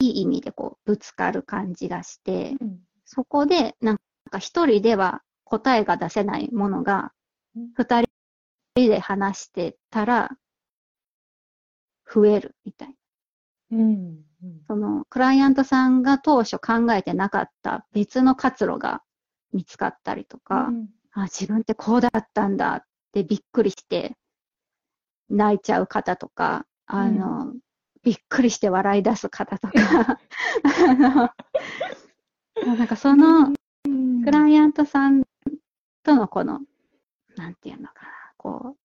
[0.00, 2.78] いい意味でこうぶつかる感じがして、うん。
[3.04, 3.96] そこでなん
[4.30, 7.12] か一人では答えが出せないものが
[7.56, 8.13] うん、二人
[8.74, 10.30] で話してたら
[12.12, 12.96] 増えるみたい
[13.70, 13.78] な。
[13.78, 14.24] うん。
[14.66, 19.02] そのクライアントさんが当初考えてなかった別の活路が
[19.52, 20.70] 見つかったりとか、
[21.12, 24.16] あ、自分ってこうだったんだってびっくりして
[25.30, 27.54] 泣いちゃう方とか、あの、
[28.02, 29.72] びっくりして笑い出す方とか、
[30.64, 31.30] あの、
[32.76, 33.52] なんかその
[33.86, 34.24] うん。
[34.24, 35.22] クライアントさん
[36.02, 36.60] とのこの、
[37.36, 38.13] なんていうのかな、
[38.44, 38.78] こう、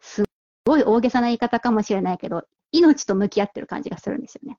[0.00, 0.24] す
[0.64, 4.58] ごい大げさな言い方かもしれないけど、命と向き合ってる感じがするんですよね。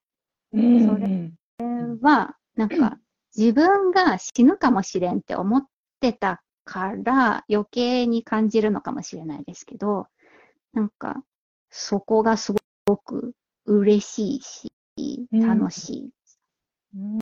[0.53, 2.99] うんそれは、なんか、
[3.35, 5.65] 自分が死ぬかもしれんって思っ
[5.99, 10.05] てたから余計に感じるのかもしれないですけど、
[10.73, 11.23] なんか、
[11.71, 12.53] そこがす
[12.85, 13.33] ごく
[13.65, 14.71] 嬉しいし、
[15.31, 16.09] うん楽しい。
[16.95, 17.19] うん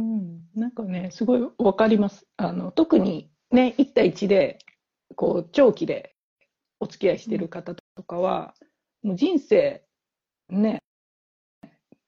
[0.00, 2.26] うんなんかね、すごいわかります。
[2.36, 4.58] あの、特にね、1対1で、
[5.16, 6.14] こう、長期で
[6.80, 8.54] お付き合いしてる方とかは、
[9.02, 9.84] もう人生、
[10.48, 10.82] ね、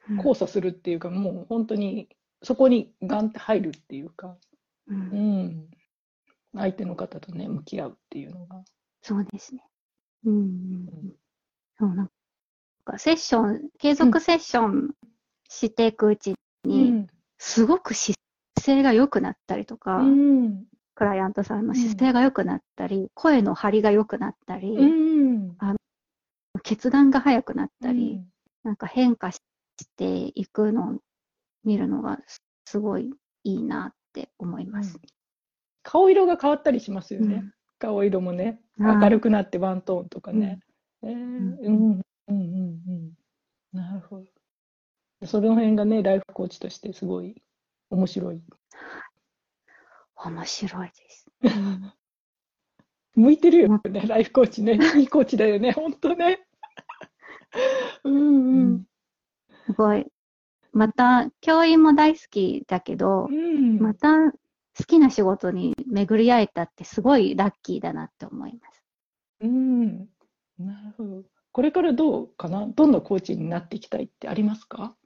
[0.08, 0.16] うん。
[0.16, 2.08] 交差するっていうか、もう本当に
[2.42, 4.36] そこにガンって入るっていうか、
[4.88, 5.46] ううん。
[5.46, 5.70] ん、
[6.54, 8.62] 相手の方とね、向き合うっていうのが。
[9.02, 9.64] そうですね。
[10.24, 10.46] うんうんう
[11.06, 11.12] ん。
[11.78, 12.10] そう、なん
[12.84, 14.94] か、セッション、継続セッション
[15.48, 16.34] していくうち
[16.64, 17.06] に、うん。
[17.38, 18.18] すごく姿
[18.60, 20.64] 勢が良くなったりとか、うん
[21.00, 25.56] クライアントさんの姿勢が良くなったり、声の張りが良くなったり、うん
[26.62, 28.22] 決断が早くなったり、
[28.64, 29.40] なんか変化し
[29.96, 30.98] ていくのを
[31.64, 35.00] 見るのがすすごいいいなって思います。
[35.82, 37.34] 顔色が変わったりしますよね。
[37.36, 40.60] うん顔色もね、はい明るくなってワントーンとかね。
[41.02, 43.12] えーんうんうんうんうん。
[43.72, 45.26] なるほど。
[45.26, 47.42] その辺がね、ライフコーチとしてすごい
[47.88, 48.42] 面白い。
[50.24, 51.26] 面白いです。
[53.14, 54.78] 向いてるよね、ライフコーチね。
[54.98, 56.46] いいコーチだよね、本当ね。
[58.04, 58.84] うんうん。
[59.76, 60.06] ごい。
[60.72, 63.78] また、教員も大好きだけど、うん。
[63.78, 64.38] また好
[64.86, 68.84] きな仕事に巡り会えたってすごいラッキーだなって思います。
[69.40, 70.08] うん。
[70.58, 71.24] なるほど。
[71.52, 72.66] これからどうかな？
[72.68, 74.96] どんなコーチになっていきたいってありますか？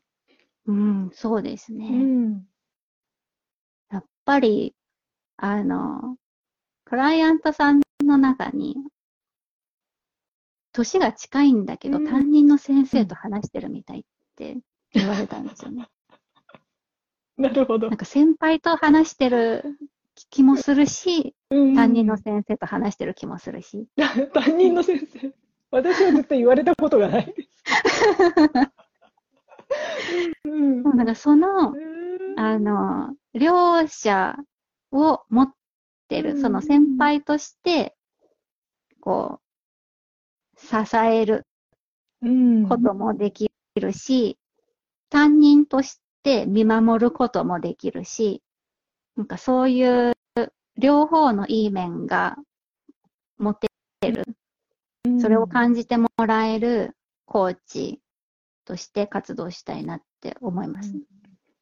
[0.67, 1.89] うん、そうですね。
[1.89, 2.47] ん。
[3.91, 4.75] やっぱり、
[5.37, 6.17] あの、
[6.85, 8.77] クライアントさんの中に、
[10.73, 14.03] 年が近いんだけど、うん担任の先生と話してるみたいっ
[14.37, 14.59] て
[14.93, 15.87] 言われたんですよね。
[17.39, 17.97] なるほどなん。
[17.97, 19.79] か先輩と話してる
[20.31, 23.87] 気もするし、うん担任の先生と話してる気もするし。
[24.35, 25.33] 担任の先生。
[25.71, 27.49] 私は絶対言われたことがないです。
[30.45, 34.37] うんなんかその、うんあの、両者
[34.95, 35.53] を持っ
[36.09, 36.41] てる、うん。
[36.41, 37.97] その先輩として、
[39.01, 39.41] こ
[40.57, 41.47] う、支える
[42.23, 42.69] うん。
[42.69, 44.39] こともできるし、
[45.11, 48.43] 担任として見守ることもできるし、
[49.17, 50.15] なんかそういう
[50.79, 52.37] 両方のいい面が
[53.39, 53.69] 持て
[54.03, 54.25] る、
[55.21, 58.01] それを感じてもらえるコーチ
[58.65, 60.95] として活動したいなって思います。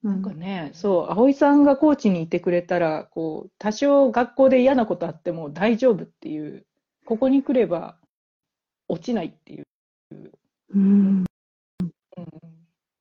[0.03, 6.67] なんかね、そう、葵さんがコーチにいてくれたら、こう、多少学校で嫌なことあっても大丈夫っていう、
[7.05, 7.99] ここに来れば
[8.89, 9.67] 落ちないっていう、
[10.75, 11.25] うん。
[12.17, 12.25] うん、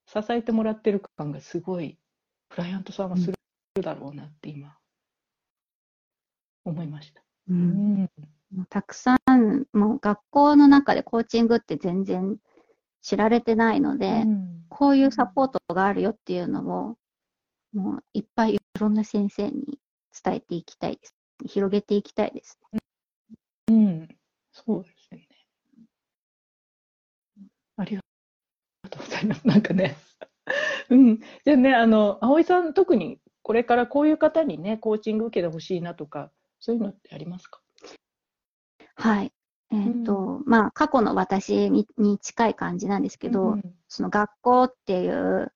[0.05, 1.97] 支えてもらってる感がすごい、
[2.49, 3.35] クライアントさんはする
[3.81, 4.77] だろうなって今、
[6.65, 7.21] 思いました。
[7.49, 8.03] ううん。
[8.03, 12.37] うたくさん、もう学校の中でコーチングって全然
[13.01, 16.97] 知られてないので、うんこういうサポートがあるよっていうのを、
[17.73, 19.79] もういっぱいいろんな先生に
[20.23, 21.15] 伝えていきたいです。
[21.45, 22.57] 広げていきたいです。
[23.67, 24.07] うん、
[24.53, 25.27] そうですよね。
[27.77, 28.01] ありが
[28.89, 29.47] とうございます。
[29.47, 29.95] なんかね、
[30.89, 31.17] うん。
[31.17, 37.61] じゃあね、あの、葵さん、特にこれからこういう方にね、コーチング受けてほしいなとか、そういうのってありますか？
[38.95, 39.33] はい。
[39.71, 45.51] えっ、と、まあ、過去の私にに近い感じなんですけど、うんその学校っていう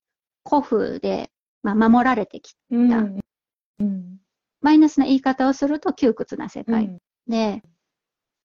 [0.47, 1.31] 古風で、
[1.63, 2.97] まあ、守られてきうんた
[3.79, 4.17] うん。
[4.59, 6.85] マイナスな言い方をすると窮屈な世界。
[6.85, 6.99] うん。
[7.27, 7.63] で、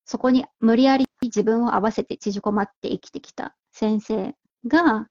[0.05, 4.35] そこに無理やり自分を合わせて縮こまって生きてきた先生
[4.67, 5.09] が、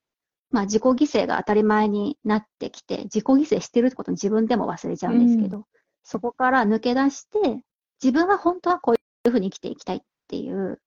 [0.51, 5.65] まあ自己犠牲が当たり前になってきて、自己犠牲してるってことに自分でも忘れちゃうんですけど、
[6.03, 7.63] そこから抜け出して、
[8.01, 9.97] 自分は本当はこういうふうに生きていきたい。
[9.97, 10.79] っていう、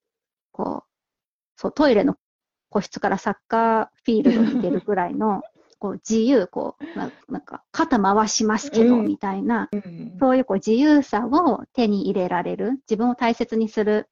[0.53, 0.90] こう、
[1.57, 2.16] そう、トイレの
[2.70, 5.43] 個室からサッカーフィールドに出るくらいの、
[5.78, 14.09] こう自由、こう、ななんか肩回しますけど、うんみたいな、うんそういうこう自由さを手に入れられる、自分を大切にする、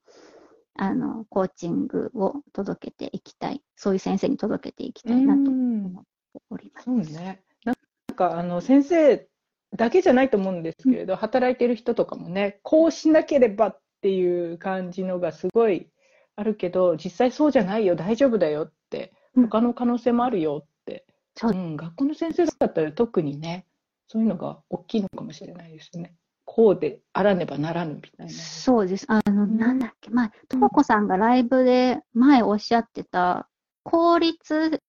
[0.75, 3.63] あの、コーチングを届けていきたい。
[3.77, 6.85] そういう先生に届けていきたいなとうん思っております。
[6.85, 7.45] そうね。
[7.65, 7.77] なん
[8.17, 9.29] か、あの、先生
[9.77, 15.89] だけじゃないと思うんですけれど、働いてる人とかもね、こうしなければっていう感じのがすごい
[16.37, 23.67] あるけど、実際そうじゃないよ、大丈夫だよって、うん他の可能性もあるよって、そううん、学校の先生だったら特にね、
[24.09, 26.15] そういうのが大きいのかもしれないですね。
[26.45, 28.33] こうであらねばならぬみたいな。
[28.33, 29.07] そうです。
[29.09, 33.49] あの、んなんだっけ、前、ともこさんがライブで前おっしゃってた、
[33.85, 34.81] 効率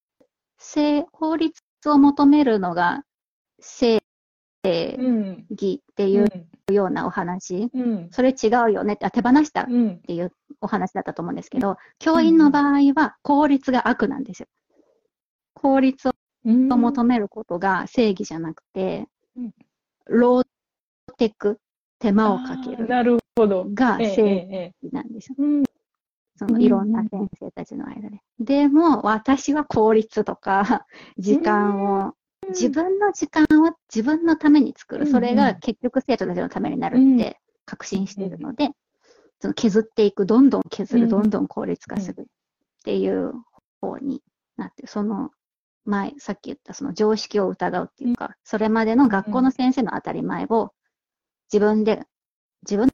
[0.58, 3.04] 性、効率を求めるのが
[3.60, 4.01] 正
[4.62, 5.46] うん。
[5.50, 6.28] 義っていう
[6.72, 8.08] ようなお話、うん。
[8.10, 9.98] それ違うよねって、あ手放したっうん。
[10.00, 14.48] ていうお話だったと思うんですけど、教員の場合は効率が悪なんですよ。
[15.54, 16.12] 効率を
[16.44, 16.68] うん。
[16.68, 19.06] 求めることが正義じゃなくて
[19.36, 19.54] うん、
[20.06, 20.44] ロー
[21.16, 21.58] テク、
[21.98, 23.66] 手間をかけるなるほど。
[23.66, 25.36] ええが正え義なんですよ。
[26.36, 28.20] そのいろんな先生たちの間で。
[28.40, 30.86] でも、私は効率とか、
[31.18, 32.14] 時間を、
[32.52, 35.06] 自分の時間を自分のために作る。
[35.06, 38.70] それが結局生徒たちのためになるって確信しているので、
[39.40, 41.08] その削っていく、どんどん削る、うん。
[41.10, 42.24] どんどん効率化するっ
[42.84, 43.32] ていう
[43.80, 44.22] 方に
[44.56, 45.30] なって、その
[45.84, 50.72] 前、さっき言ったその常識を疑うっていうか、それまでの学校の先生の当たり前を
[51.52, 52.04] 自分で、
[52.62, 52.88] 自分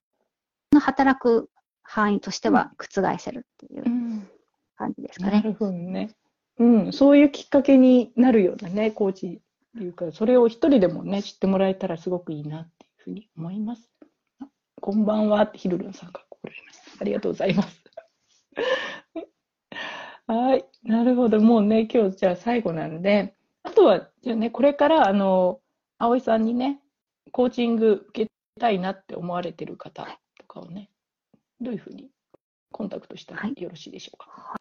[0.73, 1.51] の働く
[1.83, 4.29] 範囲としては覆せるっていううん。
[4.77, 5.33] 感じですかね。
[5.33, 6.11] なるほどね。
[6.59, 9.41] うん、そういうきっかけになるようなね、コーチ
[9.77, 13.91] いうか、それを一人でもね、知ってもらえたらすごくいいなっていうふうに思います。
[14.41, 14.47] あ
[14.81, 17.01] こんばんはってヒルルンさんが来られました。
[17.01, 17.85] ありがとうございます。
[20.27, 21.41] はい、なるほど。
[21.41, 25.61] もうね、今日じゃあ最後なので、あとは、じゃあね、これから、あの、
[25.99, 26.83] 葵さんにね、
[27.33, 30.07] コーチング受けたいなって思われてる方
[30.39, 30.91] とかをね、
[31.61, 32.11] どういうふうに
[32.73, 34.57] コンタクトしたらよろしいでしょうか？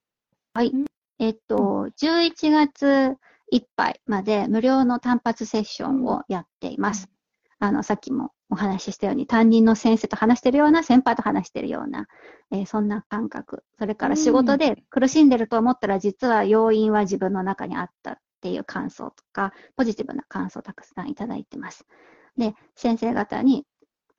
[0.54, 0.72] はい。
[1.20, 3.18] えっと、11月
[3.52, 7.10] いっぱいまで無料の単発セッションをやっています。
[7.60, 12.08] あの、さっきもお話ししたように、担任の先生と話してるような、先輩と話してるような、
[12.52, 13.64] えー、そんな感覚。
[13.80, 21.86] それから仕事で苦しんでると思ったら、実は要因は自分の中にあったっていう感想とか、ポジティブな感想をたくさんいただいてます。
[22.38, 23.66] で、先生方に、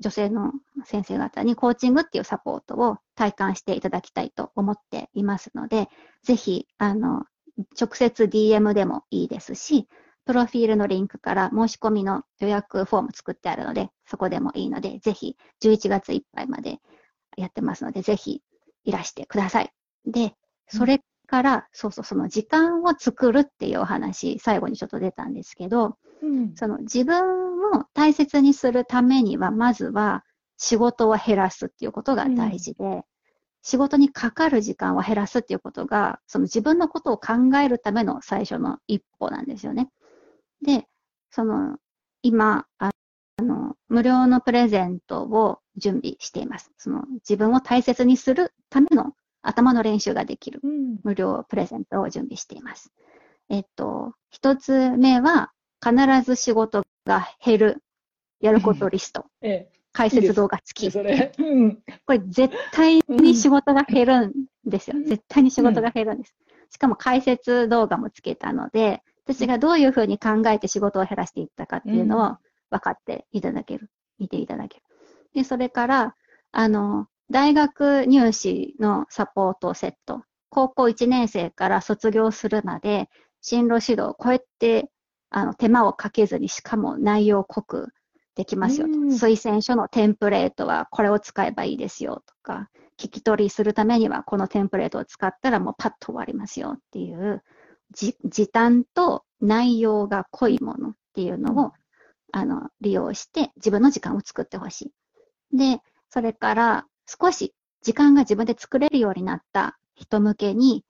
[0.01, 0.53] 女性の
[0.85, 5.89] 先生方にコーチングっていうサポートを体感していただきたいと思っていますので、
[6.23, 7.25] ぜひ、あの、
[7.81, 9.89] 直接 DM でもいいですし、
[10.25, 16.79] プロフィールのリンクから申し込みの予約フォーム作ってあるので、そこでもいいので、ぜひ11月いっぱいまで
[17.37, 18.43] やってますので、ぜひ
[18.85, 19.71] いらしてください。
[20.07, 20.35] で、
[20.69, 30.25] それから、うん、そうそう、その時間を作るっていうお話、最後にちょっと出たんですけど、うん、その自分を大切にするためには、まずは
[30.59, 33.03] 仕事を減らすっていうことが大事で、うん、
[33.69, 39.91] 仕事にかかる時間を減らすっていうことが、その自分のことを考えるための最初の一歩なんですよね。
[40.65, 40.87] で、
[41.31, 41.77] その、
[42.23, 42.91] 今、あ
[43.43, 46.73] の、無料のプレゼントを準備しています。
[46.79, 49.13] その、自分を大切にするための
[49.43, 50.63] 頭の練習ができる
[51.03, 52.91] 無料プレゼントを準備しています。
[53.51, 55.53] うん、えっと、一つ目は、
[55.85, 55.95] 必
[56.25, 57.83] ず仕事が減る、
[58.41, 59.27] やることリスト。
[59.43, 60.91] ええ、解説動画付き。
[60.93, 64.33] それ、うん、これ絶対に仕事が減るん
[64.65, 64.97] ですよ。
[64.97, 66.37] うん、絶対に仕事が減るんです。
[66.71, 72.37] しかも解説動画もつけたので、私がどういうふうに考えて仕事を減らしていったかっていうのを
[72.71, 73.91] 分かっていただける。
[74.21, 74.85] 見ていただける。
[75.35, 76.15] で、それから、
[76.53, 80.23] あの、大学入試のサポートセット。
[80.49, 84.91] 高校1年生から卒業するまで、進路指導、こうやって、
[85.31, 87.89] あの、手間をかけずに、しかも内容濃く
[88.39, 88.93] できますよと。
[88.93, 97.43] 推薦書のテンプレートはこれを使えばいいですよとか、聞き取りするためにはこのテンプレートを使ったらもうパッと終わりますよっていう、
[97.93, 101.73] 時短と内容が濃いものっていうのを、
[102.31, 104.93] あの、利用して自分の時間を作ってほし
[105.53, 105.57] い。
[105.57, 110.85] で、それから少し時間が自分で作れるようになった人向けに、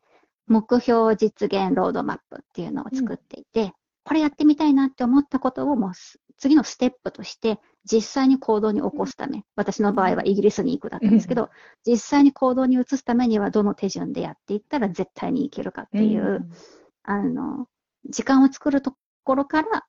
[0.46, 3.72] 目標実現ロードマップっていうのを作っていて、うん、
[4.04, 5.94] これやってみたいなって思ったことをもう
[6.38, 7.58] 次のステップとして
[7.90, 11.48] 実際に行動に起こすため、私の場合はイギリスに行くだったんですけど、うん、
[11.92, 16.50] 実際に行動に移すためにはどの手順でやっていったら絶対にいけるかっていう、うん、
[17.02, 17.66] あの、
[18.08, 19.84] 時間を作るところから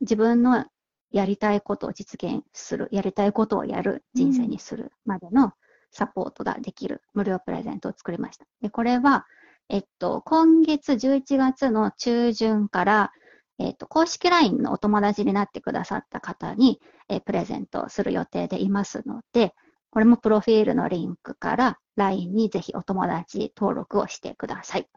[0.00, 0.66] 自分の
[1.10, 5.52] やりたいことを実現する、やりたいことをやる人生にするまでの
[5.90, 8.46] サポートができる無料プレゼントを作りました。
[8.60, 9.26] で、これは、
[9.68, 13.12] えっと、今月11月の中旬から、
[13.58, 19.54] えっと、公式 LINE のお友達になってくださった方に、えプレゼントする予定でいますので、
[19.90, 24.88] これもプロフィールのリンクから LINE にぜひお友達登録をしてください。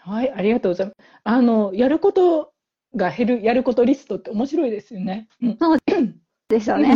[0.00, 0.96] はい、ありがとうございます。
[1.24, 2.52] あの、やること
[2.96, 5.28] が減る、やることリストって面白いですよね。
[5.58, 5.78] そう
[6.48, 6.94] です よね。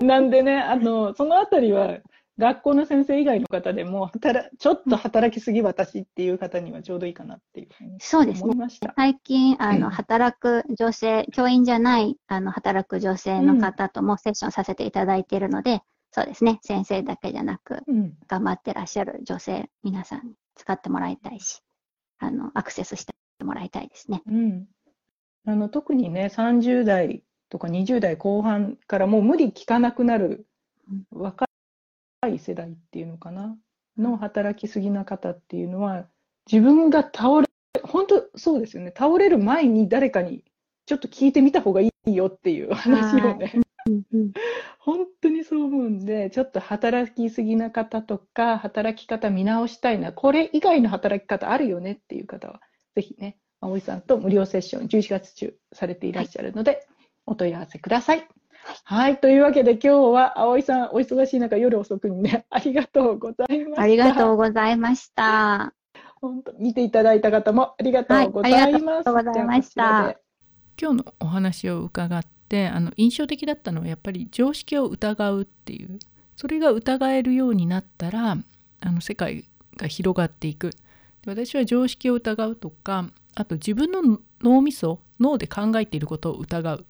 [0.00, 1.98] なんでね、あの、そのあたりは、
[2.38, 8.54] 学校の先生以外の方でも、働ちょっと働きすぎ私っていう方にはちょうどいいかなっていうふうにそうですね。
[8.94, 15.80] 最近、あの、働く女性、教員じゃない、あの、働く女性の方ともセッションさせていただいているので、うん、
[16.12, 16.58] そうですね。
[16.62, 21.62] 先生だけじゃなく、うん、頑張ってらっしゃる女性、皆さんに使ってもらいたいし、
[22.18, 24.22] あの、アクセスしてもらいたいですね。
[24.26, 24.66] うん。
[25.46, 30.46] あの、特にね、30代とか20代後半からもう無理効かなくなる
[31.10, 31.46] 若
[32.28, 33.56] い世代っていうのかな、
[33.98, 36.06] の働きすぎな方っていうのは、
[36.50, 37.46] 自分が倒れ、
[37.82, 38.92] 本当そうですよね。
[38.96, 40.44] 倒れる前に誰かに
[40.86, 43.60] ちょっと聞いてみた方がいいよっていう話をね。
[44.78, 52.60] 本当にそう思うんで、ちょっと働きすぎな方とか、働き方見直したいな、これ以外の働き方あるよねっていう方は、
[52.94, 56.86] ぜひね、葵さんと無料セッション11月中されていらっしゃるので、はい、
[57.26, 58.28] お問い合わせください。
[58.84, 59.18] はい。
[59.18, 63.82] というわけで今日は葵さんお忙しい中夜遅くにね、 ありがとうございました。
[63.82, 65.72] ありがとうございました。
[66.20, 68.60] 本当見ていただいた方もありがとうございます。
[68.60, 70.16] はい、ありがとうございました。
[70.80, 75.98] 今日のお話を伺ってあの印象的だったのはやっぱり常識を疑うっていう
[76.36, 78.36] それが疑えるようになったら
[78.80, 79.44] あの世界
[79.76, 80.70] が広がっていく
[81.26, 86.84] 私は常識を疑うとかあと自分の脳みそ脳で考えていることを疑う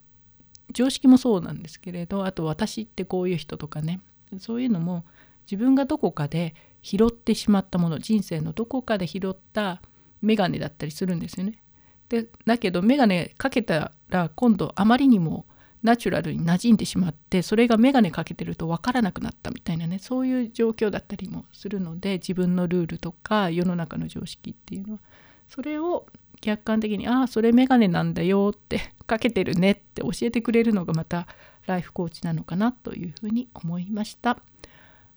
[0.72, 4.00] 常識もそうなんですけれどあと私ってこういう人とかね
[4.38, 5.04] そういうのも
[5.50, 9.80] 自分がどこかで拾ってしまったもの人生のどこかで拾った
[10.22, 11.62] 眼鏡だったりするんですよね。
[12.08, 15.46] でだけど眼鏡かけたら今度あまりにも
[15.82, 25.00] ナチュラルに馴染んでしまってそれが眼鏡かけてると分からなくなったみたいなねそういう状況だったりもするので自分のルールとか世の中の常識っていうのは
[25.48, 26.06] それを
[26.40, 31.26] 客観的に「ああそれメガネなんだよ」って「かけてるね」って教えてくれるのがまた
[31.66, 34.38] ライフコーチなのかなというふうに思いました。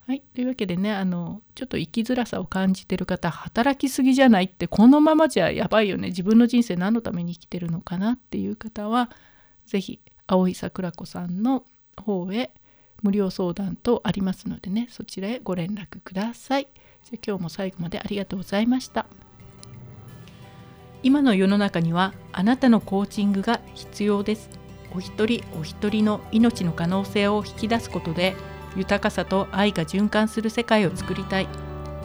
[0.08, 9.12] はい、というわけでねあのちょっと生きづらさを感じてる方働きすぎじゃないってこのままじゃやばいよね自分の人生何のために生きてるのかなっていう方は
[9.68, 11.64] 是非青井桜子さんの
[11.96, 12.50] 方へ
[13.04, 16.68] 無料相談とありますのでねそちらへご連絡ください。
[17.04, 19.06] じゃ今日も最後までありがとうございました。
[21.04, 24.60] 今の世の中にはあなたのコーチングが必要です。
[24.96, 28.36] お一人お一人の命の可能性を引き出すことで
[28.76, 31.48] 豊かさと愛が循環する世界を作りたい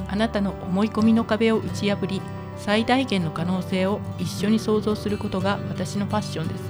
[0.09, 2.20] あなたの思い込みの壁を打ち破り
[2.57, 6.62] 最大限の可能性を一緒に創造することが私のファッションです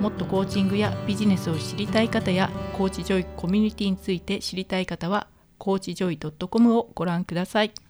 [0.00, 7.83] もっとコーチングやビジネスを知りたい方やコーチジョイコミュニティについて知りたい方はコーチジョイ .com をご覧ください。